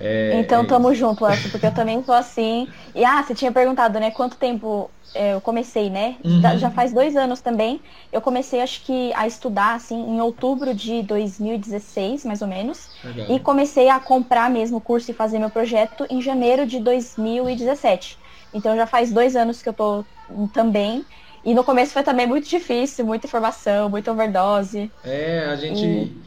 É, 0.00 0.40
então, 0.40 0.62
é 0.62 0.66
tamo 0.66 0.94
junto, 0.94 1.26
Elcio, 1.26 1.50
porque 1.50 1.66
eu 1.66 1.74
também 1.74 2.02
sou 2.02 2.14
assim. 2.14 2.68
E, 2.94 3.04
ah, 3.04 3.22
você 3.22 3.34
tinha 3.34 3.52
perguntado, 3.52 4.00
né, 4.00 4.10
quanto 4.10 4.36
tempo 4.36 4.90
é, 5.14 5.34
eu 5.34 5.40
comecei, 5.40 5.90
né? 5.90 6.16
Uhum. 6.24 6.40
Já 6.58 6.70
faz 6.70 6.92
dois 6.92 7.16
anos 7.16 7.40
também. 7.40 7.82
Eu 8.12 8.20
comecei, 8.20 8.60
acho 8.60 8.84
que, 8.84 9.12
a 9.14 9.26
estudar, 9.26 9.74
assim, 9.74 9.96
em 9.96 10.20
outubro 10.20 10.74
de 10.74 11.02
2016, 11.02 12.24
mais 12.24 12.40
ou 12.40 12.48
menos. 12.48 12.88
Legal. 13.04 13.36
E 13.36 13.40
comecei 13.40 13.88
a 13.88 14.00
comprar 14.00 14.48
mesmo 14.48 14.78
o 14.78 14.80
curso 14.80 15.10
e 15.10 15.14
fazer 15.14 15.38
meu 15.38 15.50
projeto 15.50 16.06
em 16.08 16.22
janeiro 16.22 16.66
de 16.66 16.78
2017. 16.80 18.18
Então, 18.54 18.74
já 18.76 18.86
faz 18.86 19.12
dois 19.12 19.36
anos 19.36 19.60
que 19.60 19.68
eu 19.68 19.74
tô 19.74 20.04
também. 20.52 21.04
E 21.44 21.54
no 21.54 21.64
começo 21.64 21.92
foi 21.92 22.02
também 22.02 22.26
muito 22.26 22.48
difícil, 22.48 23.04
muita 23.04 23.26
informação, 23.26 23.88
muita 23.88 24.12
overdose. 24.12 24.90
É, 25.02 25.46
a 25.46 25.56
gente. 25.56 25.84
E... 25.84 26.20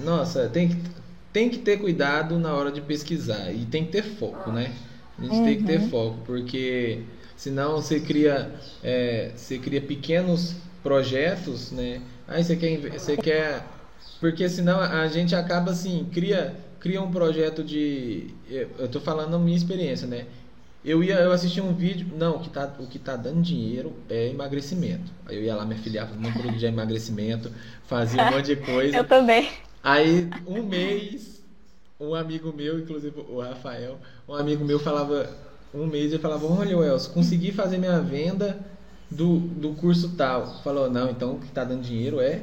Nossa, 0.00 0.48
tem 0.48 0.68
que, 0.68 0.76
tem 1.32 1.48
que 1.48 1.58
ter 1.58 1.78
cuidado 1.78 2.38
na 2.38 2.54
hora 2.54 2.70
de 2.70 2.80
pesquisar. 2.80 3.52
E 3.52 3.64
tem 3.66 3.84
que 3.84 3.92
ter 3.92 4.02
foco, 4.02 4.50
né? 4.50 4.72
A 5.18 5.22
gente 5.22 5.34
uhum. 5.34 5.44
tem 5.44 5.56
que 5.58 5.64
ter 5.64 5.80
uhum. 5.80 5.88
foco, 5.88 6.18
porque 6.24 7.02
Senão 7.38 7.76
você 7.76 8.00
cria, 8.00 8.52
é, 8.82 9.30
você 9.36 9.58
cria 9.60 9.80
pequenos 9.80 10.56
projetos, 10.82 11.70
né? 11.70 12.02
Aí 12.26 12.42
você 12.42 12.56
quer, 12.56 12.78
você 12.90 13.16
quer, 13.16 13.64
porque 14.18 14.48
senão 14.48 14.80
a 14.80 15.06
gente 15.06 15.36
acaba 15.36 15.70
assim 15.70 16.04
cria, 16.12 16.56
cria 16.80 17.00
um 17.00 17.12
projeto 17.12 17.62
de, 17.62 18.34
eu 18.50 18.86
estou 18.86 19.00
falando 19.00 19.36
a 19.36 19.38
minha 19.38 19.56
experiência, 19.56 20.08
né? 20.08 20.26
Eu 20.84 21.00
ia, 21.04 21.14
eu 21.14 21.30
assisti 21.30 21.60
um 21.60 21.72
vídeo, 21.72 22.08
não, 22.16 22.38
o 22.38 22.40
que 22.40 22.50
tá, 22.50 22.74
o 22.80 22.88
que 22.88 22.98
tá 22.98 23.14
dando 23.14 23.40
dinheiro 23.40 23.92
é 24.10 24.26
emagrecimento. 24.30 25.12
Aí 25.24 25.36
eu 25.36 25.44
ia 25.44 25.54
lá 25.54 25.64
me 25.64 25.76
afiliar 25.76 26.10
no 26.12 26.32
produto 26.32 26.58
de 26.58 26.66
emagrecimento, 26.66 27.52
fazia 27.84 28.20
um 28.20 28.30
monte 28.32 28.46
de 28.46 28.56
coisa. 28.56 28.96
eu 28.98 29.04
também. 29.04 29.48
Aí 29.88 30.28
um 30.46 30.62
mês, 30.62 31.42
um 31.98 32.14
amigo 32.14 32.52
meu, 32.52 32.78
inclusive 32.78 33.24
o 33.26 33.40
Rafael, 33.40 33.98
um 34.28 34.34
amigo 34.34 34.62
meu 34.62 34.78
falava 34.78 35.30
um 35.72 35.86
mês 35.86 36.12
e 36.12 36.18
falava, 36.18 36.44
olha, 36.46 36.76
Welson, 36.76 37.10
consegui 37.12 37.52
fazer 37.52 37.78
minha 37.78 37.98
venda 37.98 38.58
do, 39.10 39.38
do 39.38 39.70
curso 39.70 40.10
tal. 40.10 40.62
Falou, 40.62 40.90
não, 40.90 41.10
então 41.10 41.32
o 41.32 41.38
que 41.38 41.46
está 41.46 41.64
dando 41.64 41.80
dinheiro 41.80 42.20
é, 42.20 42.42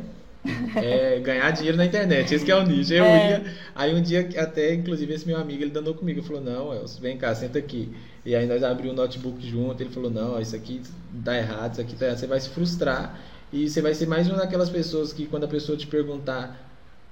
é 0.76 1.20
ganhar 1.20 1.52
dinheiro 1.52 1.78
na 1.78 1.86
internet. 1.86 2.34
Esse 2.34 2.50
é 2.50 2.56
o 2.56 2.64
nicho. 2.64 2.92
Eu 2.92 3.06
é. 3.06 3.30
ia. 3.30 3.54
Aí 3.76 3.94
um 3.94 4.02
dia, 4.02 4.28
até, 4.38 4.74
inclusive, 4.74 5.14
esse 5.14 5.28
meu 5.28 5.38
amigo, 5.38 5.62
ele 5.62 5.72
danou 5.72 5.94
comigo. 5.94 6.22
Ele 6.22 6.28
falou, 6.28 6.42
não, 6.42 6.70
Welson, 6.70 7.00
vem 7.00 7.16
cá, 7.16 7.36
senta 7.36 7.60
aqui. 7.60 7.94
E 8.26 8.34
aí 8.36 8.48
nós 8.48 8.64
abrimos 8.64 8.94
o 8.94 9.02
notebook 9.02 9.48
junto. 9.48 9.84
Ele 9.84 9.92
falou, 9.92 10.10
não, 10.10 10.42
isso 10.42 10.56
aqui 10.56 10.82
dá 11.12 11.38
errado, 11.38 11.74
isso 11.74 11.82
aqui 11.82 11.96
tá... 11.96 12.18
Você 12.18 12.26
vai 12.26 12.40
se 12.40 12.50
frustrar. 12.50 13.20
E 13.54 13.70
você 13.70 13.84
vai 13.84 13.94
ser 13.94 14.08
mais 14.08 14.28
uma 14.28 14.38
daquelas 14.38 14.72
pessoas 14.72 15.14
que 15.14 15.28
quando 15.28 15.44
a 15.44 15.48
pessoa 15.48 15.78
te 15.78 15.86
perguntar 15.86 16.65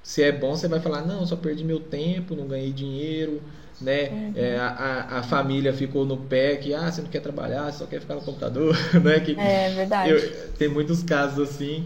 se 0.03 0.21
é 0.21 0.31
bom, 0.31 0.55
você 0.55 0.67
vai 0.67 0.79
falar, 0.79 1.01
não, 1.05 1.25
só 1.25 1.35
perdi 1.35 1.63
meu 1.63 1.79
tempo, 1.79 2.35
não 2.35 2.47
ganhei 2.47 2.71
dinheiro 2.71 3.41
né? 3.81 4.09
Uhum. 4.09 4.33
É, 4.35 4.57
a, 4.57 5.19
a 5.19 5.23
família 5.23 5.73
ficou 5.73 6.05
no 6.05 6.17
pé 6.17 6.55
que 6.55 6.73
ah, 6.73 6.91
você 6.91 7.01
não 7.01 7.09
quer 7.09 7.19
trabalhar, 7.19 7.71
você 7.71 7.79
só 7.79 7.85
quer 7.85 7.99
ficar 7.99 8.15
no 8.15 8.21
computador, 8.21 8.75
né? 9.03 9.19
Que 9.19 9.37
é 9.37 9.69
verdade. 9.69 10.09
Eu, 10.11 10.47
tem 10.53 10.67
muitos 10.67 11.03
casos 11.03 11.49
assim. 11.49 11.85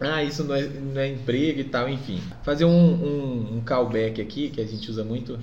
Ah, 0.00 0.22
isso 0.22 0.44
não 0.44 0.54
é, 0.54 0.62
não 0.62 1.00
é 1.00 1.08
emprego 1.08 1.60
e 1.60 1.64
tal, 1.64 1.88
enfim. 1.88 2.20
Fazer 2.42 2.64
um, 2.64 2.70
um, 2.70 3.56
um, 3.56 3.60
callback 3.60 4.20
aqui, 4.20 4.50
que 4.50 4.60
a 4.60 4.66
gente 4.66 4.90
usa 4.90 5.04
muito 5.04 5.38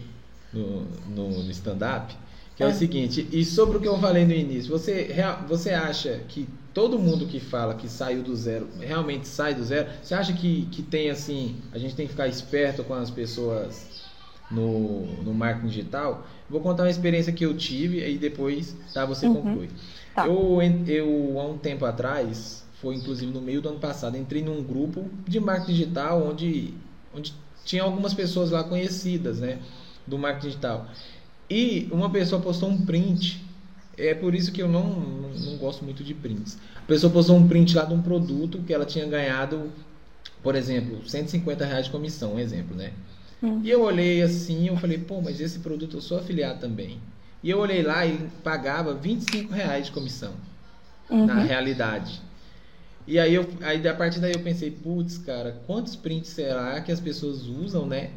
no, 0.53 0.81
no, 1.07 1.43
no 1.43 1.51
stand-up, 1.51 2.13
que 2.55 2.61
é, 2.61 2.65
é 2.65 2.69
o 2.69 2.73
seguinte, 2.73 3.27
e 3.31 3.45
sobre 3.45 3.77
o 3.77 3.81
que 3.81 3.87
eu 3.87 3.97
falei 3.97 4.25
no 4.25 4.33
início, 4.33 4.69
você, 4.69 5.15
você 5.47 5.69
acha 5.69 6.19
que 6.27 6.49
todo 6.73 6.97
mundo 6.97 7.25
que 7.25 7.39
fala 7.39 7.75
que 7.75 7.89
saiu 7.89 8.23
do 8.23 8.35
zero 8.35 8.67
realmente 8.79 9.27
sai 9.27 9.53
do 9.53 9.63
zero? 9.63 9.89
Você 10.01 10.13
acha 10.13 10.33
que, 10.33 10.67
que 10.71 10.81
tem 10.81 11.09
assim, 11.09 11.57
a 11.71 11.77
gente 11.77 11.95
tem 11.95 12.05
que 12.05 12.11
ficar 12.11 12.27
esperto 12.27 12.83
com 12.83 12.93
as 12.93 13.09
pessoas 13.09 14.01
no, 14.51 15.05
no 15.23 15.33
marketing 15.33 15.67
digital, 15.67 16.25
vou 16.49 16.59
contar 16.61 16.83
uma 16.83 16.89
experiência 16.89 17.31
que 17.31 17.45
eu 17.45 17.55
tive 17.55 18.05
e 18.07 18.17
depois 18.17 18.75
tá, 18.93 19.05
você 19.05 19.25
uhum. 19.25 19.35
conclui. 19.35 19.69
Tá. 20.13 20.27
Eu, 20.27 20.59
eu, 20.87 21.39
há 21.39 21.45
um 21.45 21.57
tempo 21.57 21.85
atrás, 21.85 22.65
foi 22.81 22.95
inclusive 22.95 23.31
no 23.31 23.41
meio 23.41 23.61
do 23.61 23.69
ano 23.69 23.79
passado, 23.79 24.17
entrei 24.17 24.43
num 24.43 24.61
grupo 24.61 25.05
de 25.27 25.39
marketing 25.39 25.71
digital 25.71 26.27
onde, 26.27 26.73
onde 27.15 27.33
tinha 27.63 27.83
algumas 27.83 28.13
pessoas 28.13 28.51
lá 28.51 28.63
conhecidas, 28.63 29.39
né, 29.39 29.59
do 30.05 30.17
marketing 30.17 30.47
digital. 30.47 30.87
E 31.49 31.87
uma 31.91 32.09
pessoa 32.09 32.41
postou 32.41 32.69
um 32.69 32.85
print, 32.85 33.43
é 33.97 34.13
por 34.13 34.33
isso 34.33 34.51
que 34.51 34.61
eu 34.61 34.67
não, 34.67 34.83
não, 34.83 35.29
não 35.29 35.57
gosto 35.57 35.83
muito 35.83 36.03
de 36.03 36.13
prints. 36.13 36.57
A 36.75 36.81
pessoa 36.81 37.11
postou 37.11 37.35
um 37.35 37.47
print 37.47 37.75
lá 37.75 37.85
de 37.85 37.93
um 37.93 38.01
produto 38.01 38.59
que 38.59 38.73
ela 38.73 38.85
tinha 38.85 39.05
ganhado, 39.05 39.71
por 40.41 40.55
exemplo, 40.55 41.07
150 41.07 41.65
reais 41.65 41.85
de 41.85 41.91
comissão, 41.91 42.35
um 42.35 42.39
exemplo, 42.39 42.75
né? 42.75 42.93
Hum. 43.41 43.61
E 43.63 43.69
eu 43.69 43.81
olhei 43.81 44.21
assim, 44.21 44.67
eu 44.67 44.77
falei, 44.77 44.97
pô, 44.97 45.21
mas 45.21 45.39
esse 45.39 45.59
produto 45.59 45.97
eu 45.97 46.01
sou 46.01 46.17
afiliado 46.17 46.59
também. 46.59 46.99
E 47.43 47.49
eu 47.49 47.59
olhei 47.59 47.81
lá 47.81 48.05
e 48.05 48.29
pagava 48.43 48.93
25 48.93 49.51
reais 49.51 49.87
de 49.87 49.91
comissão. 49.91 50.33
Uhum. 51.09 51.25
Na 51.25 51.41
realidade. 51.41 52.21
E 53.07 53.19
aí, 53.19 53.33
eu, 53.33 53.47
aí 53.61 53.85
a 53.87 53.93
partir 53.95 54.19
daí 54.19 54.31
eu 54.31 54.39
pensei, 54.39 54.71
putz, 54.71 55.17
cara, 55.17 55.59
quantos 55.65 55.95
prints 55.95 56.29
será 56.29 56.79
que 56.81 56.91
as 56.91 56.99
pessoas 56.99 57.47
usam, 57.47 57.85
né? 57.85 58.11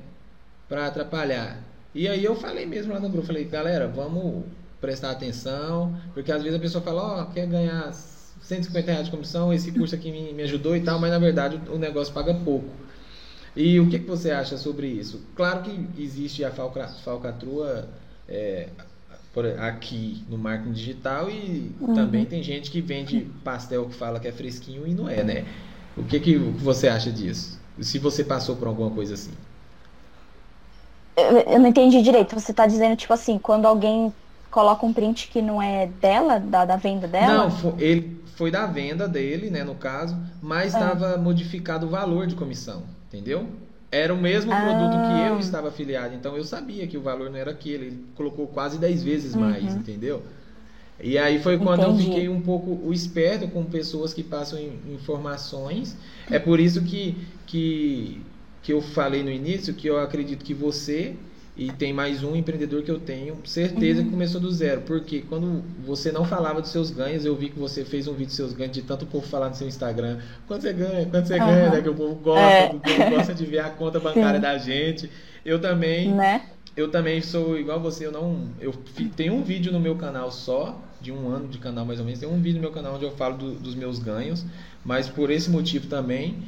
Pra 0.69 0.87
atrapalhar. 0.87 1.59
E 1.95 2.07
aí 2.07 2.23
eu 2.23 2.37
falei 2.37 2.67
mesmo 2.67 2.93
lá 2.93 3.01
no 3.01 3.09
grupo, 3.09 3.27
falei, 3.27 3.45
galera, 3.45 3.89
vamos 3.89 4.45
prestar 4.85 5.13
atenção, 5.13 5.97
porque 6.13 6.31
às 6.31 6.43
vezes 6.43 6.59
a 6.59 6.61
pessoa 6.61 6.85
fala, 6.85 7.03
ó, 7.03 7.23
oh, 7.23 7.27
quer 7.33 7.47
ganhar 7.47 7.91
150 8.43 8.93
reais 8.93 9.07
de 9.07 9.11
comissão, 9.11 9.51
esse 9.51 9.73
curso 9.73 9.95
aqui 9.95 10.13
me, 10.13 10.35
me 10.35 10.43
ajudou 10.43 10.77
e 10.77 10.81
tal, 10.83 11.01
mas 11.01 11.11
na 11.11 11.19
verdade 11.19 11.59
o 11.73 11.79
negócio 11.79 12.13
paga 12.13 12.35
pouco. 12.35 12.69
E 13.57 13.81
o 13.81 13.89
que, 13.89 13.99
que 13.99 14.07
você 14.07 14.31
acha 14.31 14.59
sobre 14.59 14.87
isso? 14.87 15.23
Claro 15.35 15.63
que 15.63 15.89
existe 15.99 16.45
a 16.45 16.51
falca, 16.51 16.87
falcatrua 17.03 17.89
é, 18.29 18.69
aqui 19.59 20.23
no 20.29 20.37
marketing 20.37 20.73
digital 20.73 21.31
e 21.31 21.73
uhum. 21.81 21.95
também 21.95 22.27
tem 22.27 22.43
gente 22.43 22.71
que 22.71 22.83
vende 22.83 23.27
pastel 23.43 23.87
que 23.87 23.95
fala 23.95 24.21
que 24.21 24.29
é 24.29 24.33
fresquinho 24.33 24.87
e 24.87 24.93
não 24.93 25.09
é, 25.09 25.25
né? 25.25 25.47
O 25.97 26.05
que, 26.05 26.21
que 26.21 26.37
você 26.37 26.89
acha 26.89 27.11
disso? 27.11 27.59
Se 27.81 27.99
você 27.99 28.23
passou 28.23 28.57
por 28.57 28.69
alguma 28.69 28.91
coisa 28.91 29.15
assim. 29.15 29.33
Eu, 31.17 31.39
eu 31.39 31.59
não 31.59 31.69
entendi 31.69 32.03
direito. 32.03 32.39
Você 32.39 32.51
está 32.51 32.67
dizendo, 32.67 32.97
tipo 32.97 33.13
assim, 33.13 33.39
quando 33.39 33.67
alguém 33.67 34.13
coloca 34.55 34.87
um 34.87 34.93
print 34.93 35.29
que 35.33 35.43
não 35.43 35.61
é 35.61 35.89
dela, 36.01 36.39
da, 36.39 36.65
da 36.65 36.77
venda 36.77 37.09
dela? 37.09 37.35
Não, 37.35 37.51
foi, 37.51 37.75
ele 37.77 38.23
foi 38.37 38.53
da 38.53 38.65
venda 38.67 39.09
dele, 39.09 39.51
né, 39.51 39.65
no 39.65 39.75
caso, 39.75 40.17
mas 40.41 40.73
estava 40.73 41.15
ah. 41.15 41.19
modificado 41.19 41.87
o 41.87 41.91
valor 41.91 42.29
de 42.29 42.37
comissão, 42.37 42.85
entendeu? 43.09 43.49
Era 43.91 44.15
o 44.15 44.17
mesmo 44.17 44.53
ah. 44.53 44.61
produto 44.61 44.93
que 44.93 45.29
eu 45.29 45.41
estava 45.41 45.69
afiliado, 45.69 46.15
então 46.15 46.37
eu 46.37 46.45
sabia 46.45 46.87
que 46.87 46.97
o 46.97 47.03
valor 47.03 47.31
não 47.31 47.37
era 47.37 47.51
aquele, 47.51 47.87
ele 47.87 48.05
colocou 48.15 48.47
quase 48.47 48.79
10 48.79 49.03
vezes 49.03 49.35
mais, 49.35 49.73
uhum. 49.73 49.81
entendeu? 49.81 50.23
E 51.03 51.19
aí 51.19 51.43
foi 51.43 51.59
quando 51.59 51.83
Entendi. 51.83 52.03
eu 52.03 52.13
fiquei 52.13 52.29
um 52.29 52.41
pouco 52.41 52.93
esperto 52.93 53.49
com 53.49 53.65
pessoas 53.65 54.15
que 54.15 54.23
passam 54.23 54.57
informações. 54.89 55.97
É 56.31 56.39
por 56.39 56.61
isso 56.61 56.83
que, 56.83 57.17
que, 57.45 58.23
que 58.63 58.73
eu 58.73 58.81
falei 58.81 59.25
no 59.25 59.31
início 59.31 59.75
que 59.75 59.89
eu 59.89 59.99
acredito 59.99 60.45
que 60.45 60.55
você 60.55 61.17
e 61.57 61.71
tem 61.71 61.93
mais 61.93 62.25
um 62.25 62.35
empreendedor 62.35 62.83
que 62.83 62.91
eu 62.91 62.99
tenho 62.99 63.39
certeza 63.45 64.01
uhum. 64.01 64.07
que 64.07 64.11
começou 64.11 64.41
do 64.41 64.51
zero. 64.51 64.81
Porque 64.81 65.23
quando 65.29 65.63
você 65.87 66.11
não 66.11 66.25
falava 66.25 66.61
dos 66.61 66.71
seus 66.71 66.91
ganhos, 66.91 67.25
eu 67.25 67.37
vi 67.37 67.49
que 67.49 67.59
você 67.59 67.85
fez 67.85 68.09
um 68.09 68.13
vídeo 68.13 68.27
dos 68.27 68.37
seus 68.37 68.53
ganhos, 68.53 68.73
de 68.73 68.83
tanto 68.83 69.05
o 69.05 69.07
povo 69.07 69.25
falar 69.27 69.51
no 69.51 69.55
seu 69.55 69.69
Instagram. 69.69 70.19
Quanto 70.49 70.63
você 70.63 70.73
ganha? 70.73 71.07
Quanto 71.07 71.29
você 71.29 71.35
uhum. 71.35 71.47
ganha? 71.47 71.71
Né? 71.71 71.81
Que 71.81 71.89
o 71.89 71.95
povo 71.95 72.15
gosta, 72.17 72.43
é. 72.43 72.71
o 72.71 72.81
povo 72.81 73.11
gosta 73.11 73.35
de 73.35 73.47
ver 73.47 73.61
a 73.61 73.71
conta 73.71 74.01
bancária 74.01 74.41
Sim. 74.41 74.43
da 74.43 74.59
gente. 74.59 75.11
Eu 75.45 75.61
também. 75.61 76.13
Né? 76.13 76.43
Eu 76.77 76.91
também 76.91 77.23
sou 77.23 77.57
igual 77.57 77.79
você, 77.79 78.05
eu 78.05 78.11
não. 78.11 78.49
Eu 78.61 78.75
tenho 79.17 79.35
um 79.35 79.45
vídeo 79.45 79.73
no 79.73 79.79
meu 79.79 79.95
canal 79.95 80.33
só, 80.33 80.83
de 81.01 81.13
um 81.13 81.29
ano 81.29 81.47
de 81.47 81.59
canal 81.59 81.85
mais 81.85 82.01
ou 82.01 82.05
menos. 82.05 82.19
Tem 82.19 82.29
um 82.29 82.41
vídeo 82.43 82.57
no 82.57 82.63
meu 82.63 82.73
canal 82.73 82.97
onde 82.97 83.05
eu 83.05 83.13
falo 83.13 83.37
do, 83.37 83.55
dos 83.55 83.77
meus 83.77 84.01
ganhos, 84.01 84.45
mas 84.85 85.09
por 85.09 85.31
esse 85.31 85.49
motivo 85.49 85.87
também. 85.87 86.39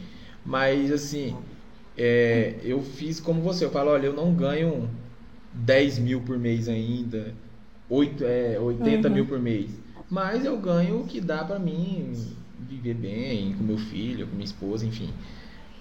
Mas 0.44 0.90
assim, 0.90 1.36
é, 1.96 2.54
eu 2.62 2.82
fiz 2.82 3.20
como 3.20 3.40
você, 3.40 3.64
eu 3.64 3.70
falo, 3.70 3.90
olha, 3.90 4.06
eu 4.06 4.12
não 4.12 4.32
ganho 4.34 4.88
10 5.52 5.98
mil 6.00 6.20
por 6.20 6.38
mês 6.38 6.68
ainda, 6.68 7.34
8, 7.88 8.24
é, 8.24 8.58
80 8.60 9.08
uhum. 9.08 9.14
mil 9.14 9.26
por 9.26 9.38
mês. 9.38 9.70
Mas 10.08 10.44
eu 10.44 10.56
ganho 10.58 11.00
o 11.00 11.04
que 11.04 11.20
dá 11.20 11.42
para 11.44 11.58
mim 11.58 12.12
viver 12.68 12.94
bem, 12.94 13.54
com 13.54 13.64
meu 13.64 13.78
filho, 13.78 14.26
com 14.26 14.34
minha 14.34 14.44
esposa, 14.44 14.86
enfim. 14.86 15.10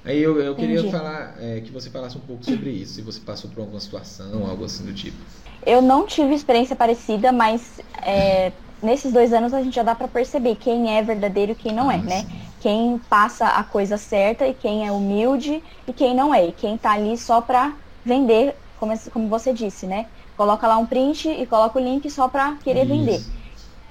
Aí 0.03 0.21
eu, 0.21 0.39
eu 0.39 0.55
queria 0.55 0.83
falar 0.91 1.35
é, 1.39 1.61
que 1.61 1.71
você 1.71 1.89
falasse 1.89 2.15
um 2.15 2.21
pouco 2.21 2.45
sobre 2.45 2.69
isso, 2.69 2.93
se 2.93 3.01
você 3.01 3.19
passou 3.19 3.49
por 3.49 3.61
alguma 3.61 3.79
situação, 3.79 4.47
algo 4.47 4.63
assim 4.63 4.85
do 4.85 4.93
tipo. 4.93 5.17
Eu 5.65 5.81
não 5.81 6.05
tive 6.05 6.35
experiência 6.35 6.75
parecida, 6.75 7.31
mas 7.31 7.81
é, 8.03 8.51
nesses 8.83 9.11
dois 9.11 9.33
anos 9.33 9.51
a 9.51 9.63
gente 9.63 9.73
já 9.73 9.81
dá 9.81 9.95
para 9.95 10.07
perceber 10.07 10.55
quem 10.55 10.95
é 10.95 11.01
verdadeiro 11.01 11.53
e 11.53 11.55
quem 11.55 11.73
não 11.73 11.91
é, 11.91 11.97
né? 11.97 12.25
Quem 12.65 12.97
passa 13.07 13.45
a 13.45 13.63
coisa 13.63 13.95
certa 13.95 14.47
e 14.47 14.53
quem 14.55 14.87
é 14.87 14.91
humilde 14.91 15.61
e 15.87 15.93
quem 15.93 16.15
não 16.15 16.33
é. 16.33 16.47
E 16.47 16.51
quem 16.51 16.79
tá 16.79 16.93
ali 16.93 17.15
só 17.15 17.39
para 17.39 17.79
vender, 18.03 18.59
como, 18.75 18.91
como 19.11 19.29
você 19.29 19.53
disse, 19.53 19.85
né? 19.85 20.07
Coloca 20.35 20.67
lá 20.67 20.75
um 20.79 20.87
print 20.87 21.29
e 21.29 21.45
coloca 21.45 21.77
o 21.77 21.83
link 21.83 22.09
só 22.09 22.27
para 22.27 22.57
querer 22.63 22.85
Isso. 22.85 22.89
vender. 22.89 23.27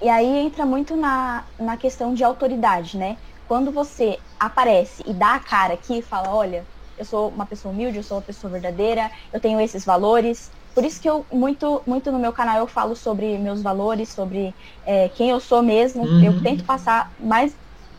E 0.02 0.08
aí 0.08 0.26
entra 0.26 0.66
muito 0.66 0.96
na, 0.96 1.46
na 1.58 1.76
questão 1.76 2.12
de 2.14 2.24
autoridade, 2.24 2.98
né? 2.98 3.18
Quando 3.44 3.70
você 3.72 4.18
aparece 4.40 5.04
e 5.06 5.14
dá 5.14 5.36
a 5.36 5.40
cara 5.40 5.74
aqui 5.74 5.98
e 5.98 6.02
fala, 6.02 6.34
olha, 6.34 6.68
eu 6.96 7.04
sou 7.04 7.30
uma 7.32 7.46
pessoa 7.46 7.72
humilde, 7.72 7.98
eu 7.98 8.02
sou 8.02 8.16
uma 8.18 8.24
pessoa 8.24 8.50
verdadeira, 8.50 9.08
eu 9.32 9.40
tenho 9.40 9.60
esses 9.60 9.84
valores, 9.84 10.50
por 10.74 10.84
isso 10.84 11.00
que 11.00 11.08
eu, 11.08 11.26
muito, 11.32 11.84
muito 11.86 12.10
no 12.12 12.18
meu 12.18 12.32
canal, 12.32 12.58
eu 12.58 12.66
falo 12.66 12.96
sobre 12.96 13.38
meus 13.38 13.62
valores, 13.62 14.12
sobre 14.12 14.54
é, 14.84 15.08
quem 15.10 15.30
eu 15.30 15.40
sou 15.40 15.62
mesmo. 15.62 16.02
Uhum. 16.04 16.20
Eu 16.20 16.34
tento 16.42 16.64
passar 16.64 17.12
mais 17.18 17.56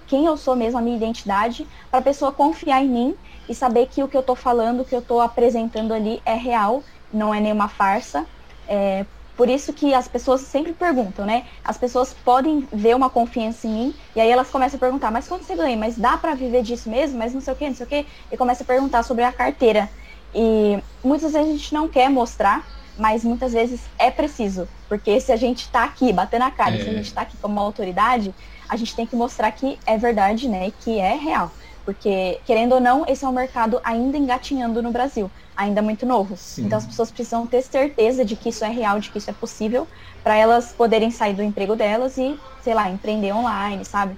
quem 0.08 0.26
eu 0.26 0.38
sou 0.38 0.56
mesmo, 0.56 0.80
a 0.80 0.82
minha 0.82 0.98
identidade, 0.98 1.68
para 1.90 2.00
a 2.00 2.04
pessoa 2.04 2.32
confiar 2.32 2.84
em 2.84 2.90
mim 2.90 3.16
e 3.48 3.56
saber 3.56 3.88
que 3.88 4.04
o 4.04 4.08
que 4.08 4.16
eu 4.16 4.22
estou 4.22 4.36
falando, 4.36 4.82
o 4.82 4.86
que 4.86 4.96
eu 4.96 5.00
estou 5.00 5.22
apresentando 5.22 5.94
ali 5.94 6.22
é 6.26 6.34
real, 6.34 6.84
não 7.12 7.34
é 7.34 7.40
nenhuma 7.40 7.68
farsa. 7.68 8.26
É, 8.68 9.06
por 9.36 9.50
isso 9.50 9.74
que 9.74 9.94
as 9.94 10.08
pessoas 10.08 10.42
sempre 10.42 10.74
perguntam, 10.74 11.26
né? 11.26 11.46
As 11.64 11.78
pessoas 11.78 12.14
podem 12.14 12.68
ver 12.72 12.96
uma 12.96 13.10
confiança 13.10 13.68
em 13.68 13.72
mim 13.72 13.96
e 14.16 14.22
aí 14.22 14.30
elas 14.30 14.50
começam 14.50 14.78
a 14.78 14.80
perguntar, 14.80 15.12
mas 15.12 15.28
quanto 15.28 15.44
você 15.46 15.56
ganha? 15.56 15.76
Mas 15.76 15.98
dá 15.98 16.18
para 16.18 16.34
viver 16.36 16.64
disso 16.64 16.90
mesmo? 16.90 17.18
Mas 17.18 17.34
não 17.34 17.42
sei 17.42 17.54
o 17.54 17.58
que, 17.58 17.68
não 17.68 17.76
sei 17.76 17.86
o 17.86 17.90
que. 17.90 18.08
E 18.32 18.38
começa 18.38 18.64
a 18.64 18.66
perguntar 18.66 19.04
sobre 19.04 19.24
a 19.24 19.34
carteira. 19.34 19.90
E 20.34 20.82
muitas 21.04 21.34
vezes 21.34 21.50
a 21.50 21.52
gente 21.52 21.74
não 21.74 21.90
quer 21.90 22.10
mostrar, 22.10 22.66
mas 22.98 23.24
muitas 23.26 23.52
vezes 23.52 23.92
é 24.00 24.10
preciso. 24.10 24.70
Porque 24.88 25.20
se 25.20 25.32
a 25.32 25.36
gente 25.36 25.62
está 25.64 25.84
aqui 25.84 26.14
batendo 26.14 26.44
a 26.44 26.52
cara, 26.52 26.76
é. 26.76 26.80
se 26.80 26.90
a 26.90 26.94
gente 26.94 27.08
está 27.08 27.22
aqui 27.22 27.38
como 27.38 27.56
uma 27.56 27.62
autoridade, 27.62 28.34
a 28.70 28.76
gente 28.76 28.96
tem 28.96 29.08
que 29.08 29.16
mostrar 29.16 29.52
que 29.52 29.80
é 29.86 29.98
verdade, 29.98 30.48
né? 30.48 30.72
Que 30.72 31.00
é 31.00 31.16
real. 31.16 31.52
Porque, 31.86 32.42
querendo 32.46 32.74
ou 32.74 32.80
não, 32.82 33.06
esse 33.08 33.24
é 33.24 33.28
um 33.28 33.32
mercado 33.32 33.80
ainda 33.86 34.18
engatinhando 34.18 34.82
no 34.82 34.92
Brasil, 34.92 35.32
ainda 35.56 35.82
muito 35.82 36.06
novo. 36.06 36.36
Sim. 36.36 36.66
Então 36.66 36.78
as 36.80 36.86
pessoas 36.86 37.12
precisam 37.12 37.46
ter 37.46 37.62
certeza 37.62 38.26
de 38.26 38.36
que 38.36 38.50
isso 38.50 38.66
é 38.66 38.70
real, 38.70 39.00
de 39.00 39.12
que 39.12 39.20
isso 39.20 39.30
é 39.30 39.34
possível, 39.34 39.88
para 40.24 40.36
elas 40.36 40.74
poderem 40.74 41.12
sair 41.12 41.36
do 41.36 41.44
emprego 41.44 41.76
delas 41.76 42.18
e, 42.18 42.42
sei 42.60 42.74
lá, 42.74 42.90
empreender 42.90 43.34
online, 43.34 43.86
sabe? 43.86 44.18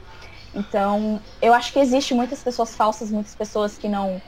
Então, 0.53 1.21
eu 1.41 1.53
acho 1.53 1.73
que 1.73 1.79
existe 1.79 2.13
muitas 2.13 2.41
pessoas 2.41 2.73
falsas, 2.73 3.11
muitas 3.11 3.35
pessoas 3.35 3.77
que 3.77 3.89
não 3.89 4.21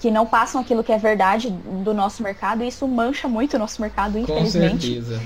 que 0.00 0.10
não 0.10 0.26
passam 0.26 0.60
aquilo 0.62 0.82
que 0.82 0.92
é 0.92 0.96
verdade 0.96 1.50
do 1.50 1.92
nosso 1.92 2.22
mercado, 2.22 2.64
e 2.64 2.68
isso 2.68 2.88
mancha 2.88 3.28
muito 3.28 3.54
o 3.54 3.58
nosso 3.58 3.82
mercado, 3.82 4.18
infelizmente. 4.18 4.98
Com 4.98 5.04
certeza. 5.04 5.20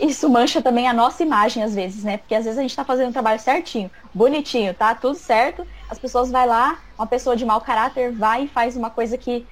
Isso 0.00 0.28
mancha 0.28 0.62
também 0.62 0.86
a 0.88 0.92
nossa 0.92 1.22
imagem, 1.22 1.62
às 1.62 1.74
vezes, 1.74 2.04
né? 2.04 2.18
Porque 2.18 2.34
às 2.34 2.44
vezes 2.44 2.58
a 2.58 2.62
gente 2.62 2.70
está 2.70 2.84
fazendo 2.84 3.08
um 3.08 3.12
trabalho 3.12 3.40
certinho, 3.40 3.90
bonitinho, 4.14 4.72
tá? 4.74 4.94
Tudo 4.94 5.16
certo. 5.16 5.66
As 5.90 5.98
pessoas 5.98 6.30
vai 6.30 6.46
lá, 6.46 6.78
uma 6.96 7.06
pessoa 7.06 7.36
de 7.36 7.44
mau 7.44 7.60
caráter 7.60 8.12
vai 8.12 8.44
e 8.44 8.48
faz 8.48 8.76
uma 8.76 8.90
coisa 8.90 9.18
que, 9.18 9.46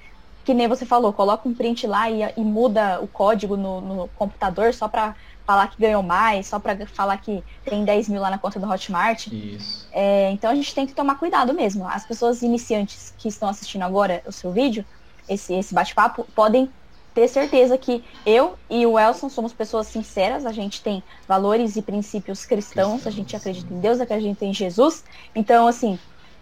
que 0.45 0.53
nem 0.53 0.67
você 0.67 0.85
falou, 0.85 1.11
coloca 1.11 1.47
um 1.47 1.53
print 1.53 1.85
lá 1.85 2.09
e, 2.09 2.21
e 2.37 2.41
muda 2.41 2.99
o 3.01 3.07
código 3.07 3.57
no, 3.57 3.81
no 3.81 4.07
computador 4.09 4.73
só 4.73 4.87
para 4.87 5.15
falar 5.47 5.67
que 5.69 5.81
ganhou 5.81 6.03
mais, 6.03 6.47
só 6.47 6.59
para 6.59 6.85
falar 6.87 7.17
que 7.17 7.41
tem 7.63 7.85
10 7.85 8.09
mil 8.09 8.21
lá 8.21 8.29
na 8.29 8.37
conta 8.37 8.59
do 8.59 8.69
Hotmart. 8.69 9.27
Isso. 9.27 9.87
É, 9.93 10.29
então 10.31 10.51
a 10.51 10.55
gente 10.55 10.75
tem 10.75 10.85
que 10.85 10.93
tomar 10.93 11.15
cuidado 11.15 11.53
mesmo. 11.53 11.87
As 11.87 12.05
pessoas 12.05 12.41
iniciantes 12.41 13.13
que 13.17 13.29
estão 13.29 13.47
assistindo 13.47 13.83
agora 13.83 14.21
o 14.25 14.31
seu 14.31 14.51
vídeo, 14.51 14.85
esse, 15.27 15.53
esse 15.53 15.73
bate-papo, 15.73 16.27
podem 16.35 16.69
ter 17.17 17.27
certeza 17.27 17.75
que 17.79 18.05
eu 18.23 18.59
e 18.69 18.85
o 18.85 18.99
Elson 18.99 19.27
somos 19.27 19.51
pessoas 19.51 19.87
sinceras, 19.87 20.45
a 20.45 20.51
gente 20.51 20.83
tem 20.83 21.01
valores 21.27 21.75
e 21.75 21.81
princípios 21.81 22.45
cristãos, 22.45 23.07
a 23.07 23.09
gente 23.09 23.35
acredita 23.35 23.73
em 23.73 23.79
Deus, 23.79 23.99
acredita 23.99 24.45
em 24.45 24.53
Jesus. 24.53 25.03
Então, 25.33 25.65
assim, 25.65 25.97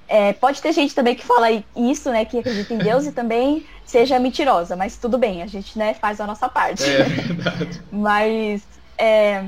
é, 0.06 0.34
pode 0.34 0.62
ter 0.62 0.74
gente 0.74 0.94
também 0.94 1.16
que 1.16 1.24
fala 1.24 1.48
isso, 1.74 2.12
né, 2.12 2.26
que 2.26 2.38
acredita 2.38 2.74
em 2.74 2.78
Deus 2.78 3.06
e 3.06 3.14
também 3.14 3.66
seja 3.86 4.20
mentirosa, 4.20 4.76
mas 4.76 4.98
tudo 4.98 5.18
bem, 5.18 5.42
a 5.42 5.48
gente, 5.48 5.80
né, 5.80 5.94
faz 5.94 6.20
a 6.20 6.28
nossa 6.28 6.50
parte. 6.50 6.84
É 6.84 7.04
verdade. 7.04 7.82
mas 7.90 8.68
é... 8.98 9.46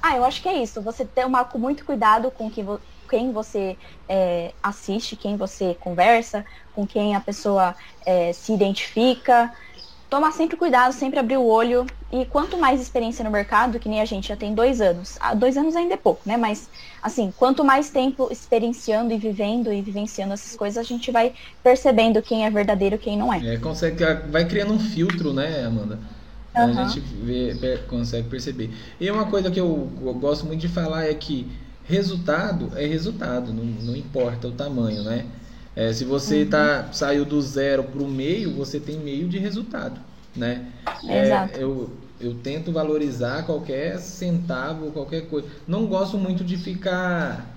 Ah, 0.00 0.16
eu 0.16 0.24
acho 0.24 0.40
que 0.40 0.48
é 0.48 0.62
isso. 0.62 0.80
Você 0.82 1.04
tomar 1.04 1.50
muito 1.56 1.84
cuidado 1.84 2.30
com 2.30 2.48
que 2.48 2.62
vo... 2.62 2.80
quem 3.10 3.32
você 3.32 3.76
é, 4.08 4.54
assiste, 4.62 5.16
quem 5.16 5.36
você 5.36 5.74
conversa, 5.74 6.44
com 6.72 6.86
quem 6.86 7.16
a 7.16 7.20
pessoa 7.20 7.74
é, 8.06 8.32
se 8.32 8.52
identifica. 8.52 9.52
Tomar 10.10 10.32
sempre 10.32 10.56
cuidado, 10.56 10.92
sempre 10.92 11.18
abrir 11.18 11.36
o 11.36 11.44
olho. 11.44 11.86
E 12.10 12.24
quanto 12.24 12.56
mais 12.56 12.80
experiência 12.80 13.22
no 13.22 13.30
mercado, 13.30 13.78
que 13.78 13.88
nem 13.88 14.00
a 14.00 14.06
gente 14.06 14.28
já 14.28 14.36
tem 14.36 14.54
dois 14.54 14.80
anos. 14.80 15.18
Ah, 15.20 15.34
dois 15.34 15.58
anos 15.58 15.76
ainda 15.76 15.94
é 15.94 15.96
pouco, 15.98 16.22
né? 16.26 16.38
Mas, 16.38 16.70
assim, 17.02 17.30
quanto 17.36 17.62
mais 17.62 17.90
tempo 17.90 18.28
experienciando 18.30 19.12
e 19.12 19.18
vivendo 19.18 19.70
e 19.70 19.82
vivenciando 19.82 20.32
essas 20.32 20.56
coisas, 20.56 20.78
a 20.78 20.82
gente 20.82 21.10
vai 21.10 21.34
percebendo 21.62 22.22
quem 22.22 22.46
é 22.46 22.50
verdadeiro 22.50 22.96
e 22.96 22.98
quem 22.98 23.18
não 23.18 23.32
é. 23.32 23.54
É, 23.54 23.58
consegue, 23.58 24.02
vai 24.30 24.48
criando 24.48 24.72
um 24.72 24.78
filtro, 24.78 25.34
né, 25.34 25.64
Amanda? 25.66 25.98
Uhum. 26.56 26.78
A 26.78 26.88
gente 26.88 27.00
vê, 27.00 27.78
consegue 27.86 28.28
perceber. 28.28 28.70
E 28.98 29.10
uma 29.10 29.26
coisa 29.26 29.50
que 29.50 29.60
eu, 29.60 29.92
eu 30.00 30.14
gosto 30.14 30.46
muito 30.46 30.60
de 30.60 30.68
falar 30.68 31.04
é 31.04 31.12
que 31.14 31.46
resultado 31.84 32.72
é 32.76 32.86
resultado, 32.86 33.52
não, 33.52 33.64
não 33.64 33.94
importa 33.96 34.48
o 34.48 34.52
tamanho, 34.52 35.02
né? 35.02 35.26
É, 35.78 35.92
se 35.92 36.04
você 36.04 36.42
uhum. 36.42 36.50
tá, 36.50 36.88
saiu 36.92 37.24
do 37.24 37.40
zero 37.40 37.84
para 37.84 38.02
o 38.02 38.08
meio, 38.08 38.52
você 38.52 38.80
tem 38.80 38.98
meio 38.98 39.28
de 39.28 39.38
resultado, 39.38 40.00
né? 40.34 40.72
É, 41.06 41.22
Exato. 41.22 41.56
Eu, 41.56 41.90
eu 42.20 42.34
tento 42.34 42.72
valorizar 42.72 43.46
qualquer 43.46 43.96
centavo, 44.00 44.90
qualquer 44.90 45.28
coisa. 45.28 45.46
Não 45.68 45.86
gosto 45.86 46.18
muito 46.18 46.42
de 46.42 46.56
ficar 46.56 47.56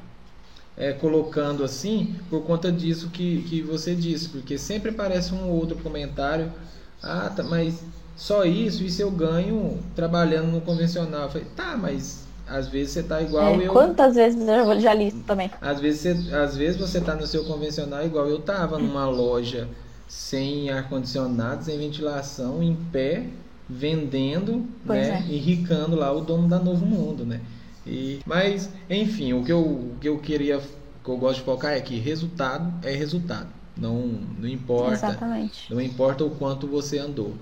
é, 0.77 0.93
colocando 0.93 1.63
assim 1.63 2.15
por 2.29 2.43
conta 2.43 2.71
disso 2.71 3.10
que, 3.10 3.41
que 3.49 3.63
você 3.63 3.95
disse, 3.95 4.29
porque 4.29 4.55
sempre 4.55 4.91
aparece 4.91 5.34
um 5.34 5.49
outro 5.49 5.77
comentário. 5.77 6.53
Ah, 7.01 7.27
tá, 7.36 7.41
mas 7.41 7.84
só 8.15 8.45
isso, 8.45 8.84
isso 8.84 9.01
eu 9.01 9.10
ganho 9.10 9.79
trabalhando 9.95 10.51
no 10.51 10.62
convencional. 10.62 11.23
Eu 11.23 11.29
falei, 11.29 11.47
tá, 11.55 11.75
mas 11.75 12.27
às 12.51 12.67
vezes 12.67 12.93
você 12.93 13.03
tá 13.03 13.21
igual 13.21 13.59
é, 13.59 13.67
eu. 13.67 13.71
Quantas 13.71 14.15
vezes 14.15 14.47
eu 14.47 14.79
já 14.79 14.93
li 14.93 15.07
isso 15.07 15.23
também? 15.25 15.49
Às 15.61 15.79
vezes, 15.79 16.01
você, 16.01 16.35
às 16.35 16.57
vezes 16.57 16.79
você 16.79 16.99
tá 16.99 17.15
no 17.15 17.25
seu 17.25 17.43
convencional 17.45 18.05
igual 18.05 18.27
eu 18.27 18.39
tava 18.39 18.77
numa 18.77 19.07
loja 19.07 19.67
sem 20.07 20.69
ar-condicionado, 20.69 21.63
sem 21.63 21.77
ventilação, 21.77 22.61
em 22.61 22.75
pé, 22.75 23.25
vendendo, 23.69 24.65
Pois 24.85 25.07
né? 25.07 25.25
é. 25.27 25.33
Enricando 25.33 25.95
lá 25.95 26.11
o 26.11 26.21
dono 26.21 26.47
da 26.47 26.59
Novo 26.59 26.85
Mundo, 26.85 27.25
né? 27.25 27.39
E, 27.87 28.19
mas, 28.25 28.69
enfim, 28.89 29.33
o 29.33 29.43
que, 29.43 29.51
eu, 29.51 29.61
o 29.61 29.95
que 29.99 30.09
eu 30.09 30.19
queria, 30.19 30.57
o 30.57 30.61
que 31.03 31.09
eu 31.09 31.17
gosto 31.17 31.39
de 31.39 31.45
focar 31.45 31.71
é 31.71 31.79
que 31.79 31.97
resultado 31.97 32.71
é 32.85 32.93
resultado. 32.93 33.47
Não, 33.77 34.19
não 34.37 34.47
importa. 34.47 34.93
Exatamente. 34.93 35.73
Não 35.73 35.81
importa 35.81 36.25
o 36.25 36.29
quanto 36.31 36.67
você 36.67 36.99
andou. 36.99 37.33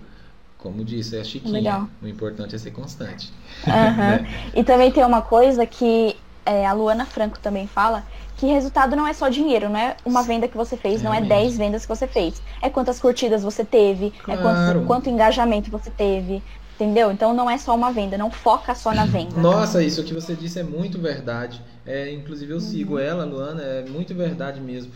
Como 0.60 0.84
disse 0.84 1.16
é 1.16 1.22
a 1.22 1.24
Chiquinha, 1.24 1.52
Legal. 1.60 1.88
o 2.02 2.08
importante 2.08 2.56
é 2.56 2.58
ser 2.58 2.72
constante. 2.72 3.32
Aham. 3.68 4.20
Né? 4.24 4.28
E 4.54 4.64
também 4.64 4.92
tem 4.92 5.04
uma 5.04 5.22
coisa 5.22 5.66
que 5.66 6.16
é, 6.46 6.66
a 6.66 6.74
Luana 6.74 7.06
Franco 7.06 7.40
também 7.40 7.68
fala, 7.68 8.04
que 8.36 8.46
resultado 8.48 8.96
não 8.96 9.08
é 9.08 9.14
só 9.14 9.30
dinheiro, 9.30 9.70
não 9.70 9.80
é 9.80 9.96
uma 10.06 10.24
venda 10.24 10.48
que 10.48 10.58
você 10.58 10.76
fez, 10.78 11.02
não 11.02 11.14
é 11.14 11.18
Realmente. 11.20 11.30
10 11.44 11.58
vendas 11.58 11.84
que 11.86 11.96
você 11.96 12.08
fez. 12.08 12.42
É 12.62 12.70
quantas 12.70 13.00
curtidas 13.00 13.44
você 13.44 13.64
teve, 13.64 14.14
é 14.28 14.36
Claro. 14.36 14.82
quanto, 14.82 14.86
quanto 14.86 15.10
engajamento 15.10 15.70
você 15.72 15.92
teve, 15.92 16.44
entendeu? 16.76 17.12
Então 17.12 17.34
não 17.34 17.50
é 17.50 17.58
só 17.58 17.76
uma 17.76 17.92
venda, 17.92 18.18
não 18.18 18.32
foca 18.32 18.74
só 18.76 18.94
na 18.94 19.06
venda. 19.06 19.40
Nossa, 19.40 19.84
isso 19.84 20.04
que 20.04 20.14
você 20.14 20.36
disse 20.36 20.60
é 20.60 20.64
muito 20.64 21.00
verdade. 21.00 21.62
É, 21.86 22.12
inclusive 22.12 22.52
eu 22.52 22.58
Uhum. 22.58 22.62
sigo 22.62 22.98
ela, 23.00 23.24
Luana, 23.26 23.62
é 23.62 23.86
muito 23.90 24.14
verdade 24.16 24.60
mesmo. 24.62 24.92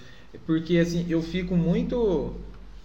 Porque 0.46 0.78
assim, 0.78 1.06
eu 1.10 1.22
fico 1.22 1.56
muito 1.56 2.34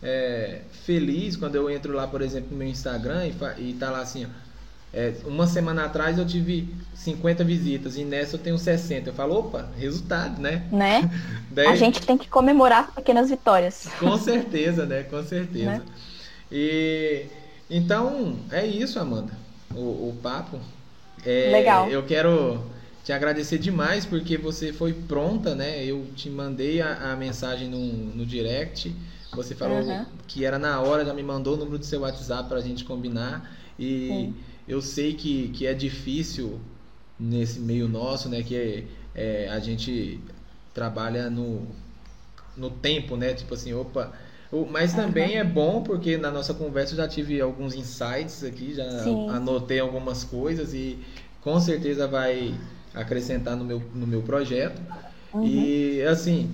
é, 0.02 0.60
feliz 0.84 1.36
quando 1.36 1.54
eu 1.54 1.68
entro 1.70 1.92
lá, 1.92 2.06
por 2.06 2.22
exemplo, 2.22 2.48
no 2.52 2.56
meu 2.58 2.68
Instagram 2.68 3.26
e, 3.26 3.70
e 3.70 3.72
tá 3.74 3.90
lá 3.90 4.00
assim, 4.00 4.24
ó, 4.26 4.28
é, 4.92 5.14
uma 5.26 5.46
semana 5.46 5.84
atrás 5.84 6.16
eu 6.18 6.26
tive 6.26 6.74
50 6.94 7.44
visitas 7.44 7.96
e 7.96 8.04
nessa 8.04 8.36
eu 8.36 8.40
tenho 8.40 8.58
60. 8.58 9.10
Eu 9.10 9.14
falo, 9.14 9.38
opa, 9.38 9.68
resultado, 9.76 10.40
né? 10.40 10.66
Né? 10.72 11.10
Daí- 11.50 11.66
A 11.68 11.76
gente 11.76 12.00
tem 12.00 12.16
que 12.16 12.28
comemorar 12.28 12.84
as 12.88 12.94
pequenas 12.94 13.28
vitórias. 13.28 13.86
Com 13.98 14.16
certeza, 14.16 14.86
né? 14.86 15.02
Com 15.02 15.22
certeza. 15.22 15.66
Né? 15.66 15.82
E 16.50 17.26
então 17.70 18.36
é 18.50 18.66
isso, 18.66 18.98
Amanda. 18.98 19.32
O, 19.74 20.08
o 20.08 20.18
papo. 20.22 20.58
É, 21.26 21.50
Legal. 21.52 21.88
Eu 21.90 22.04
quero 22.06 22.64
te 23.04 23.12
agradecer 23.12 23.58
demais 23.58 24.06
porque 24.06 24.38
você 24.38 24.72
foi 24.72 24.92
pronta, 24.94 25.54
né? 25.54 25.84
Eu 25.84 26.06
te 26.16 26.30
mandei 26.30 26.80
a, 26.80 27.12
a 27.12 27.16
mensagem 27.16 27.68
no, 27.68 27.78
no 28.14 28.24
direct. 28.24 28.94
Você 29.34 29.54
falou 29.54 29.78
Uhum. 29.78 30.04
que 30.26 30.44
era 30.44 30.58
na 30.58 30.80
hora, 30.80 31.04
já 31.04 31.12
me 31.12 31.22
mandou 31.22 31.54
o 31.54 31.56
número 31.56 31.78
do 31.78 31.84
seu 31.84 32.00
WhatsApp 32.00 32.48
para 32.48 32.58
a 32.58 32.62
gente 32.62 32.84
combinar. 32.84 33.50
E 33.78 34.08
Sim. 34.08 34.34
eu 34.66 34.80
sei 34.82 35.14
que, 35.14 35.48
que 35.48 35.66
é 35.66 35.74
difícil 35.74 36.60
nesse 37.18 37.60
meio 37.60 37.88
nosso, 37.88 38.28
né? 38.28 38.42
Que 38.42 38.56
é, 38.56 38.84
é, 39.14 39.48
a 39.50 39.58
gente 39.60 40.20
trabalha 40.72 41.28
no, 41.28 41.66
no 42.56 42.70
tempo, 42.70 43.16
né? 43.16 43.34
Tipo 43.34 43.54
assim, 43.54 43.72
opa. 43.74 44.12
Mas 44.70 44.94
também 44.94 45.36
é 45.36 45.44
bom 45.44 45.82
porque 45.82 46.16
na 46.16 46.30
nossa 46.30 46.54
conversa 46.54 46.94
eu 46.94 46.96
já 46.96 47.06
tive 47.06 47.38
alguns 47.38 47.74
insights 47.74 48.42
aqui, 48.42 48.72
já 48.74 48.88
Sim. 49.04 49.28
anotei 49.28 49.78
algumas 49.78 50.24
coisas 50.24 50.72
e 50.72 50.98
com 51.42 51.60
certeza 51.60 52.06
vai 52.08 52.54
acrescentar 52.94 53.54
no 53.56 53.64
meu, 53.64 53.82
no 53.94 54.06
meu 54.06 54.22
projeto. 54.22 54.80
Uhum. 55.34 55.44
E 55.44 56.02
assim, 56.02 56.50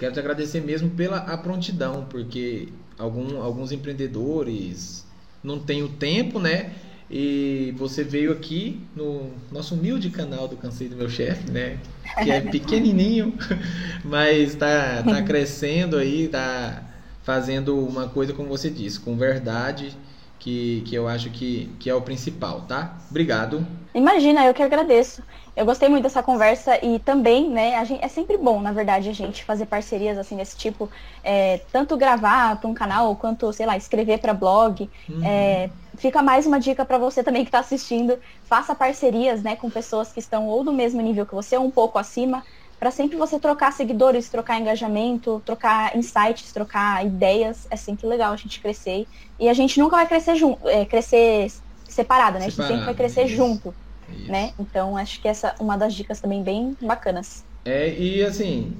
quero 0.00 0.14
te 0.14 0.18
agradecer 0.18 0.62
mesmo 0.62 0.88
pela 0.90 1.18
a 1.18 1.36
prontidão, 1.36 2.06
porque 2.08 2.68
algum, 2.98 3.40
alguns 3.42 3.70
empreendedores 3.70 5.06
não 5.44 5.58
têm 5.58 5.82
o 5.82 5.90
tempo, 5.90 6.40
né? 6.40 6.72
E 7.10 7.74
você 7.76 8.02
veio 8.02 8.32
aqui 8.32 8.80
no 8.96 9.30
nosso 9.52 9.74
humilde 9.74 10.08
canal 10.10 10.48
do 10.48 10.56
Cansei 10.56 10.88
do 10.88 10.96
Meu 10.96 11.10
Chefe, 11.10 11.50
né? 11.50 11.78
Que 12.22 12.30
é 12.30 12.40
pequenininho, 12.40 13.34
mas 14.02 14.54
tá, 14.54 15.02
tá 15.02 15.22
crescendo 15.22 15.98
aí, 15.98 16.28
tá 16.28 16.82
fazendo 17.22 17.78
uma 17.78 18.08
coisa 18.08 18.32
como 18.32 18.48
você 18.48 18.70
disse, 18.70 18.98
com 18.98 19.16
verdade, 19.16 19.94
que, 20.40 20.82
que 20.86 20.94
eu 20.94 21.06
acho 21.06 21.30
que, 21.30 21.70
que 21.78 21.88
é 21.88 21.94
o 21.94 22.00
principal, 22.00 22.62
tá? 22.62 22.96
Obrigado. 23.10 23.64
Imagina, 23.94 24.46
eu 24.46 24.54
que 24.54 24.62
agradeço. 24.62 25.22
Eu 25.54 25.66
gostei 25.66 25.88
muito 25.88 26.04
dessa 26.04 26.22
conversa 26.22 26.82
e 26.82 26.98
também, 26.98 27.50
né, 27.50 27.76
a 27.76 27.84
gente, 27.84 28.02
é 28.02 28.08
sempre 28.08 28.38
bom, 28.38 28.60
na 28.60 28.72
verdade, 28.72 29.10
a 29.10 29.12
gente 29.12 29.44
fazer 29.44 29.66
parcerias 29.66 30.16
assim 30.16 30.36
desse 30.36 30.56
tipo, 30.56 30.90
é, 31.22 31.58
tanto 31.70 31.96
gravar 31.96 32.58
para 32.58 32.70
um 32.70 32.74
canal 32.74 33.14
quanto, 33.16 33.52
sei 33.52 33.66
lá, 33.66 33.76
escrever 33.76 34.18
para 34.18 34.32
blog. 34.32 34.90
Uhum. 35.08 35.24
É, 35.24 35.70
fica 35.98 36.22
mais 36.22 36.46
uma 36.46 36.58
dica 36.58 36.84
para 36.84 36.96
você 36.96 37.22
também 37.22 37.42
que 37.44 37.48
está 37.48 37.58
assistindo, 37.58 38.18
faça 38.42 38.74
parcerias, 38.74 39.42
né, 39.42 39.56
com 39.56 39.68
pessoas 39.68 40.10
que 40.12 40.20
estão 40.20 40.46
ou 40.46 40.64
do 40.64 40.72
mesmo 40.72 41.02
nível 41.02 41.26
que 41.26 41.34
você, 41.34 41.56
ou 41.58 41.66
um 41.66 41.70
pouco 41.70 41.98
acima, 41.98 42.42
para 42.80 42.90
sempre 42.90 43.16
você 43.18 43.38
trocar 43.38 43.72
seguidores, 43.72 44.30
trocar 44.30 44.58
engajamento, 44.58 45.42
trocar 45.44 45.94
insights, 45.96 46.50
trocar 46.52 47.04
ideias. 47.06 47.66
É 47.70 47.76
sempre 47.76 48.06
legal 48.06 48.32
a 48.32 48.36
gente 48.36 48.58
crescer 48.60 49.06
e 49.38 49.48
a 49.50 49.54
gente 49.54 49.78
nunca 49.78 49.96
vai 49.96 50.08
crescer 50.08 50.34
junto, 50.36 50.66
é, 50.66 50.86
crescer 50.86 51.52
separado, 51.86 52.38
né? 52.38 52.46
A 52.46 52.48
gente 52.48 52.56
sempre 52.56 52.80
Separado, 52.80 52.84
vai 52.86 52.94
crescer 52.94 53.24
isso. 53.24 53.36
junto 53.36 53.76
Isso. 54.08 54.30
né? 54.32 54.54
Então 54.58 54.96
acho 54.96 55.20
que 55.20 55.28
essa 55.28 55.48
é 55.48 55.62
uma 55.62 55.76
das 55.76 55.94
dicas 55.94 56.20
também 56.20 56.42
bem 56.42 56.76
bacanas. 56.80 57.44
É, 57.66 57.94
e 57.98 58.22
assim, 58.24 58.74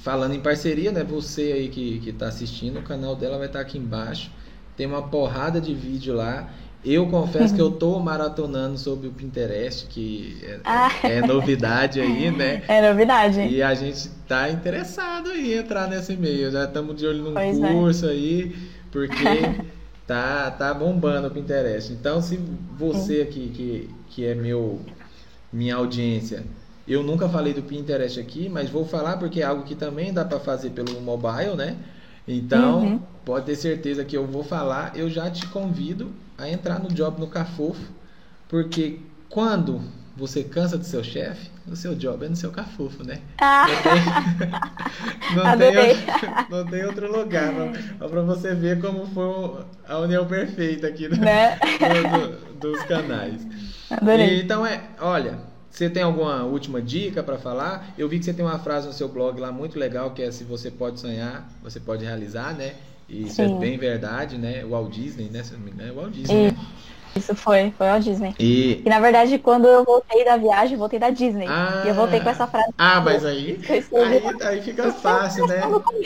falando 0.00 0.34
em 0.34 0.40
parceria, 0.42 0.92
né? 0.92 1.02
Você 1.04 1.52
aí 1.52 1.68
que, 1.70 2.00
que 2.00 2.12
tá 2.12 2.28
assistindo, 2.28 2.80
o 2.80 2.82
canal 2.82 3.16
dela 3.16 3.38
vai 3.38 3.46
estar 3.46 3.60
aqui 3.60 3.78
embaixo. 3.78 4.30
Tem 4.76 4.86
uma 4.86 5.08
porrada 5.08 5.60
de 5.60 5.74
vídeo 5.74 6.14
lá. 6.14 6.50
Eu 6.84 7.06
confesso 7.06 7.54
que 7.54 7.60
eu 7.60 7.70
tô 7.70 7.98
maratonando 8.00 8.76
sobre 8.76 9.06
o 9.06 9.12
Pinterest, 9.12 9.86
que 9.86 10.36
é, 10.42 10.58
Ah. 10.64 10.90
é 11.04 11.20
novidade 11.20 12.00
aí, 12.00 12.30
né? 12.30 12.62
É 12.66 12.86
novidade. 12.90 13.40
E 13.40 13.62
a 13.62 13.72
gente 13.74 14.08
tá 14.26 14.50
interessado 14.50 15.30
em 15.32 15.52
entrar 15.52 15.88
nesse 15.88 16.16
meio. 16.16 16.50
Já 16.50 16.64
estamos 16.64 16.96
de 16.96 17.06
olho 17.06 17.22
num 17.22 17.34
Pois 17.34 17.60
é. 17.60 17.72
curso 17.72 18.06
aí, 18.06 18.56
porque 18.90 19.14
tá, 20.06 20.50
tá 20.50 20.74
bombando 20.74 21.28
o 21.28 21.30
Pinterest. 21.30 21.92
Então, 21.92 22.20
se 22.20 22.36
você 22.76 23.20
aqui, 23.22 23.48
que, 23.54 23.90
que 24.08 24.26
é 24.26 24.34
meu 24.34 24.80
minha 25.52 25.76
audiência, 25.76 26.42
eu 26.88 27.02
nunca 27.02 27.28
falei 27.28 27.52
do 27.52 27.62
Pinterest 27.62 28.18
aqui, 28.18 28.48
mas 28.48 28.70
vou 28.70 28.84
falar 28.84 29.18
porque 29.18 29.40
é 29.40 29.44
algo 29.44 29.62
que 29.62 29.74
também 29.74 30.12
dá 30.12 30.24
para 30.24 30.40
fazer 30.40 30.70
pelo 30.70 31.00
mobile, 31.00 31.54
né? 31.54 31.76
Então, 32.26 32.80
Uhum. 32.80 33.00
pode 33.24 33.46
ter 33.46 33.56
certeza 33.56 34.04
que 34.04 34.16
eu 34.16 34.26
vou 34.26 34.44
falar. 34.44 34.92
Eu 34.96 35.08
já 35.10 35.30
te 35.30 35.46
convido 35.46 36.12
a 36.38 36.48
entrar 36.48 36.78
no 36.78 36.88
job 36.88 37.20
no 37.20 37.26
Cafofo, 37.26 37.90
porque 38.48 39.00
quando 39.28 39.80
você 40.16 40.44
cansa 40.44 40.76
do 40.78 40.84
seu 40.84 41.02
chefe, 41.02 41.50
o 41.66 41.74
seu 41.74 41.94
job 41.94 42.24
é 42.24 42.28
no 42.28 42.36
seu 42.36 42.50
Cafofo, 42.50 43.02
né? 43.04 43.20
Ah, 43.40 43.66
Não 43.66 43.82
tem, 43.82 44.04
não 45.34 45.56
tem, 45.58 46.48
não 46.50 46.66
tem 46.68 46.84
outro 46.84 47.10
lugar 47.10 47.52
para 47.98 48.08
pra 48.08 48.22
você 48.22 48.54
ver 48.54 48.80
como 48.80 49.06
foi 49.06 49.64
a 49.88 49.98
união 49.98 50.26
perfeita 50.26 50.86
aqui 50.88 51.08
né? 51.08 51.56
do- 51.80 52.56
do- 52.60 52.70
dos 52.72 52.82
canais. 52.84 53.46
Adorei. 53.90 54.38
E, 54.38 54.42
então 54.42 54.64
é, 54.66 54.82
olha, 55.00 55.38
você 55.72 55.88
tem 55.88 56.02
alguma 56.02 56.44
última 56.44 56.82
dica 56.82 57.22
para 57.22 57.38
falar? 57.38 57.94
Eu 57.96 58.08
vi 58.08 58.18
que 58.18 58.24
você 58.26 58.34
tem 58.34 58.44
uma 58.44 58.58
frase 58.58 58.86
no 58.86 58.92
seu 58.92 59.08
blog 59.08 59.40
lá 59.40 59.50
muito 59.50 59.78
legal 59.78 60.12
que 60.12 60.22
é 60.22 60.30
se 60.30 60.44
você 60.44 60.70
pode 60.70 61.00
sonhar, 61.00 61.48
você 61.62 61.80
pode 61.80 62.04
realizar, 62.04 62.54
né? 62.54 62.74
E 63.08 63.26
isso 63.26 63.40
é 63.40 63.48
Sim. 63.48 63.58
bem 63.58 63.78
verdade, 63.78 64.36
né? 64.36 64.64
O 64.64 64.70
Walt 64.70 64.92
Disney, 64.92 65.30
né? 65.30 65.42
Se 65.42 65.54
não 65.54 65.60
me 65.60 65.70
engano, 65.70 65.88
é 65.88 65.92
o 65.92 65.96
Walt 65.96 66.12
Disney. 66.12 66.52
né? 66.52 66.56
Isso 67.16 67.34
foi, 67.34 67.70
foi 67.76 67.88
ao 67.88 68.00
Disney. 68.00 68.34
E 68.38 68.82
E 68.84 68.88
na 68.88 68.98
verdade, 69.00 69.38
quando 69.38 69.66
eu 69.66 69.84
voltei 69.84 70.24
da 70.24 70.36
viagem, 70.36 70.74
eu 70.74 70.78
voltei 70.78 70.98
da 70.98 71.10
Disney. 71.10 71.46
Ah. 71.48 71.82
E 71.84 71.88
eu 71.88 71.94
voltei 71.94 72.20
com 72.20 72.28
essa 72.28 72.46
frase. 72.46 72.72
ah, 72.78 73.00
mas 73.00 73.24
aí, 73.24 73.60
aí, 73.68 74.22
aí 74.46 74.62
fica 74.62 74.90
fácil, 74.92 75.46
né? 75.46 75.62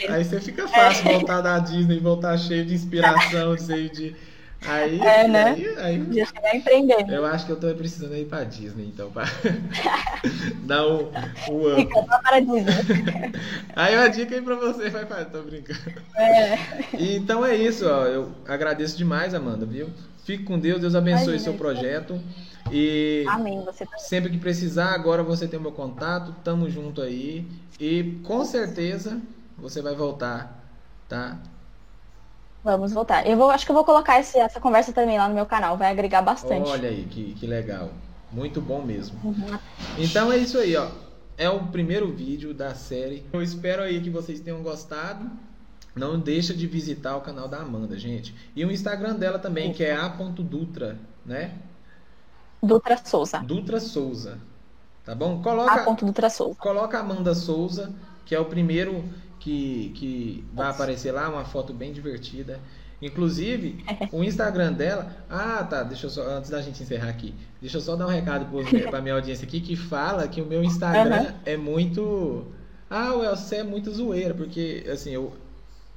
Aí 0.09 0.23
você 0.23 0.39
fica 0.41 0.67
fácil 0.67 1.05
voltar 1.05 1.41
da 1.41 1.59
Disney, 1.59 1.99
voltar 1.99 2.37
cheio 2.37 2.65
de 2.65 2.73
inspiração, 2.73 3.57
cheio 3.57 3.89
de. 3.89 4.15
Aí, 4.65 4.99
É, 4.99 5.27
né? 5.27 5.51
aí, 5.51 5.67
aí 5.77 6.13
Já 6.13 6.25
chegar 6.25 6.55
empreendendo. 6.55 7.11
eu 7.13 7.25
acho 7.25 7.45
que 7.45 7.51
eu 7.51 7.59
tô 7.59 7.73
precisando 7.75 8.15
ir 8.15 8.25
pra 8.25 8.43
Disney, 8.43 8.85
então, 8.87 9.09
pra 9.11 9.23
dar 10.65 10.85
o, 10.85 11.11
o 11.49 11.71
up. 11.73 11.75
Fica 11.85 12.01
só 12.05 12.19
para 12.21 12.39
Disney. 12.39 13.33
Aí 13.75 13.95
uma 13.95 14.09
dica 14.09 14.35
aí 14.35 14.41
pra 14.41 14.55
você, 14.55 14.89
vai 14.89 15.05
fazer, 15.05 15.25
tô 15.25 15.43
brincando. 15.43 15.79
É. 16.17 16.57
Então 16.97 17.45
é 17.45 17.55
isso, 17.55 17.87
ó. 17.87 18.05
Eu 18.05 18.31
agradeço 18.47 18.97
demais, 18.97 19.33
Amanda, 19.35 19.65
viu? 19.65 19.89
Fique 20.25 20.43
com 20.43 20.57
Deus, 20.59 20.81
Deus 20.81 20.95
abençoe 20.95 21.35
Imagina, 21.35 21.39
seu 21.43 21.53
projeto. 21.53 22.19
E 22.71 23.23
Amém. 23.29 23.63
Sempre 23.99 24.31
que 24.31 24.37
precisar, 24.39 24.93
agora 24.93 25.21
você 25.23 25.47
tem 25.47 25.59
o 25.59 25.61
meu 25.61 25.71
contato, 25.71 26.35
tamo 26.43 26.69
junto 26.69 27.01
aí. 27.01 27.47
E 27.79 28.19
com 28.23 28.43
certeza 28.43 29.21
você 29.57 29.81
vai 29.81 29.93
voltar, 29.95 30.67
tá? 31.07 31.37
Vamos 32.67 32.91
voltar. 32.91 33.25
Eu 33.25 33.37
vou, 33.37 33.49
acho 33.49 33.65
que 33.65 33.71
eu 33.71 33.75
vou 33.75 33.85
colocar 33.85 34.19
esse- 34.19 34.37
essa 34.37 34.59
conversa 34.59 34.91
também 34.91 35.17
lá 35.17 35.29
no 35.29 35.33
meu 35.33 35.45
canal. 35.45 35.77
Vai 35.77 35.89
agregar 35.89 36.21
bastante. 36.21 36.69
Olha 36.69 36.89
aí, 36.89 37.05
que, 37.05 37.33
que 37.33 37.47
legal. 37.47 37.89
Muito 38.29 38.59
bom 38.59 38.81
mesmo. 38.83 39.17
Uhum. 39.23 39.57
Então 39.97 40.29
é 40.29 40.37
isso 40.37 40.57
aí, 40.57 40.75
ó. 40.75 40.89
É 41.37 41.49
o 41.49 41.67
primeiro 41.67 42.11
vídeo 42.11 42.53
da 42.53 42.75
série. 42.75 43.25
Eu 43.31 43.41
espero 43.41 43.83
aí 43.83 44.01
que 44.01 44.09
vocês 44.09 44.41
tenham 44.41 44.61
gostado. 44.61 45.29
Não 45.95 46.19
deixa 46.19 46.53
de 46.53 46.67
visitar 46.67 47.15
o 47.15 47.21
canal 47.21 47.47
da 47.47 47.59
Amanda, 47.59 47.97
gente. 47.97 48.35
E 48.53 48.65
o 48.65 48.71
Instagram 48.71 49.15
dela 49.15 49.39
também, 49.39 49.71
que 49.71 49.83
é 49.83 49.95
a.dutra, 49.95 50.97
né? 51.25 51.53
Dutra 52.61 52.97
Souza. 52.97 53.39
Dutra 53.39 53.79
Souza. 53.79 54.39
Tá 55.05 55.15
bom? 55.15 55.41
Coloca, 55.41 55.73
a 55.73 55.83
ponto 55.85 56.05
Dutra 56.05 56.29
Souza. 56.29 56.55
Coloca 56.59 56.99
Amanda 56.99 57.33
Souza, 57.33 57.93
que 58.25 58.35
é 58.35 58.39
o 58.39 58.45
primeiro 58.45 59.05
que, 59.39 59.91
que 59.95 60.45
vai 60.53 60.69
aparecer 60.69 61.11
lá, 61.11 61.29
uma 61.29 61.45
foto 61.45 61.73
bem 61.73 61.91
divertida. 61.91 62.59
Inclusive, 63.01 63.83
o 64.11 64.23
Instagram 64.23 64.73
dela. 64.73 65.15
Ah, 65.29 65.63
tá. 65.63 65.83
Deixa 65.83 66.07
eu 66.07 66.09
só. 66.09 66.27
Antes 66.27 66.49
da 66.49 66.61
gente 66.61 66.81
encerrar 66.81 67.09
aqui. 67.09 67.33
Deixa 67.61 67.77
eu 67.77 67.81
só 67.81 67.95
dar 67.95 68.07
um 68.07 68.09
recado 68.09 68.47
para 68.89 69.01
minha 69.01 69.13
audiência 69.13 69.45
aqui 69.45 69.61
que 69.61 69.75
fala 69.75 70.27
que 70.27 70.41
o 70.41 70.45
meu 70.45 70.63
Instagram 70.63 71.21
uhum. 71.21 71.33
é 71.45 71.57
muito. 71.57 72.45
Ah, 72.89 73.13
o 73.13 73.19
você 73.19 73.57
é 73.57 73.63
muito 73.63 73.91
zoeira, 73.91 74.33
porque 74.33 74.85
assim, 74.89 75.11
eu, 75.11 75.33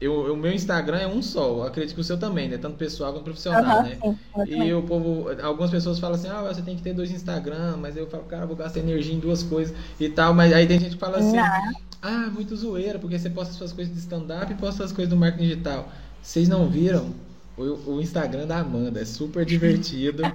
eu, 0.01 0.33
o 0.33 0.37
meu 0.37 0.53
Instagram 0.53 0.99
é 0.99 1.07
um 1.07 1.23
só, 1.23 1.47
eu 1.49 1.63
acredito 1.63 1.95
que 1.95 2.01
o 2.01 2.05
seu 2.05 2.19
também, 2.19 2.49
né? 2.49 2.59
Tanto 2.59 2.77
pessoal 2.77 3.13
quanto 3.13 3.25
profissional, 3.25 3.79
uhum, 3.79 3.83
né? 3.85 3.99
Sim, 4.45 4.65
e 4.65 4.75
o 4.75 4.83
povo, 4.83 5.27
algumas 5.41 5.71
pessoas 5.71 6.01
falam 6.01 6.17
assim, 6.17 6.29
ah, 6.29 6.43
você 6.43 6.63
tem 6.63 6.77
que 6.77 6.83
ter 6.83 6.93
dois 6.93 7.13
Instagram, 7.13 7.77
mas 7.77 7.97
eu 7.97 8.09
falo, 8.09 8.25
cara, 8.25 8.43
eu 8.43 8.49
vou 8.49 8.57
gastar 8.57 8.81
energia 8.81 9.15
em 9.15 9.21
duas 9.21 9.45
coisas 9.45 9.75
e 10.01 10.09
tal, 10.09 10.35
mas 10.35 10.53
aí 10.53 10.67
tem 10.67 10.81
gente 10.81 10.95
que 10.95 11.01
fala 11.01 11.19
assim, 11.19 11.37
Não. 11.37 11.90
Ah, 12.03 12.31
muito 12.33 12.57
zoeira, 12.57 12.99
porque 12.99 13.19
você 13.19 13.31
posta 13.31 13.53
suas 13.55 13.73
coisas 13.73 13.93
de 13.93 14.01
stand-up 14.01 14.51
e 14.53 14.57
posta 14.57 14.79
suas 14.79 14.93
coisas 14.93 15.11
do 15.11 15.17
marketing 15.17 15.49
digital. 15.49 15.89
Vocês 16.23 16.49
não 16.49 16.69
viram 16.69 17.13
o, 17.57 17.95
o 17.95 18.01
Instagram 18.01 18.47
da 18.47 18.59
Amanda? 18.59 19.01
É 19.01 19.05
super 19.05 19.45
divertido. 19.45 20.23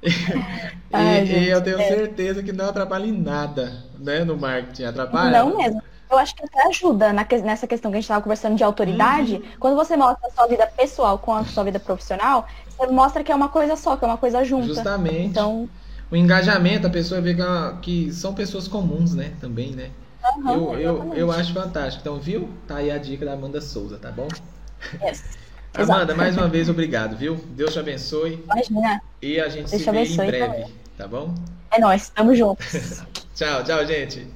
e, 0.02 0.10
Ai, 0.92 1.24
e 1.26 1.48
eu 1.48 1.62
tenho 1.62 1.78
é. 1.78 1.88
certeza 1.88 2.42
que 2.42 2.52
não 2.52 2.70
atrapalha 2.70 3.06
em 3.06 3.12
nada, 3.12 3.84
né, 3.98 4.24
no 4.24 4.36
marketing. 4.36 4.84
Atrapalha? 4.84 5.38
Não 5.38 5.56
mesmo. 5.56 5.82
Eu 6.10 6.18
acho 6.18 6.34
que 6.34 6.44
até 6.44 6.66
ajuda 6.66 7.12
na, 7.12 7.24
nessa 7.44 7.68
questão 7.68 7.90
que 7.90 7.96
a 7.96 8.00
gente 8.00 8.04
estava 8.04 8.22
conversando 8.22 8.56
de 8.56 8.64
autoridade. 8.64 9.34
Uhum. 9.34 9.42
Quando 9.60 9.76
você 9.76 9.96
mostra 9.96 10.26
a 10.26 10.30
sua 10.32 10.46
vida 10.48 10.66
pessoal 10.66 11.18
com 11.18 11.32
a 11.32 11.44
sua 11.44 11.62
vida 11.62 11.78
profissional, 11.78 12.48
você 12.68 12.86
mostra 12.88 13.22
que 13.22 13.30
é 13.30 13.34
uma 13.34 13.48
coisa 13.48 13.76
só, 13.76 13.96
que 13.96 14.04
é 14.04 14.08
uma 14.08 14.16
coisa 14.16 14.42
junta. 14.42 14.66
Justamente. 14.66 15.20
Então, 15.20 15.68
o 16.10 16.16
engajamento, 16.16 16.88
a 16.88 16.90
pessoa 16.90 17.20
vê 17.20 17.34
que, 17.34 17.42
é 17.42 17.74
que 17.80 18.12
são 18.12 18.34
pessoas 18.34 18.66
comuns, 18.66 19.14
né? 19.14 19.34
Também, 19.40 19.70
né? 19.70 19.90
Uhum, 20.36 20.74
eu, 20.74 20.80
eu, 20.80 21.14
eu 21.14 21.32
acho 21.32 21.52
fantástico. 21.52 22.02
Então, 22.02 22.18
viu? 22.18 22.48
Tá 22.66 22.76
aí 22.76 22.90
a 22.90 22.98
dica 22.98 23.24
da 23.24 23.32
Amanda 23.32 23.60
Souza, 23.60 23.98
tá 23.98 24.10
bom? 24.10 24.28
Yes. 25.02 25.24
Amanda, 25.74 26.14
mais 26.14 26.36
uma 26.36 26.48
vez, 26.48 26.68
obrigado, 26.68 27.16
viu? 27.16 27.36
Deus 27.50 27.72
te 27.72 27.78
abençoe. 27.78 28.42
Imagina. 28.44 29.00
E 29.22 29.40
a 29.40 29.48
gente 29.48 29.70
Deus 29.70 29.82
se 29.82 29.90
vê 29.90 30.04
em 30.04 30.16
breve, 30.16 30.46
também. 30.46 30.74
tá 30.98 31.06
bom? 31.06 31.34
É 31.70 31.80
nóis, 31.80 32.08
tamo 32.10 32.34
juntos. 32.34 33.02
tchau, 33.34 33.62
tchau, 33.62 33.86
gente. 33.86 34.26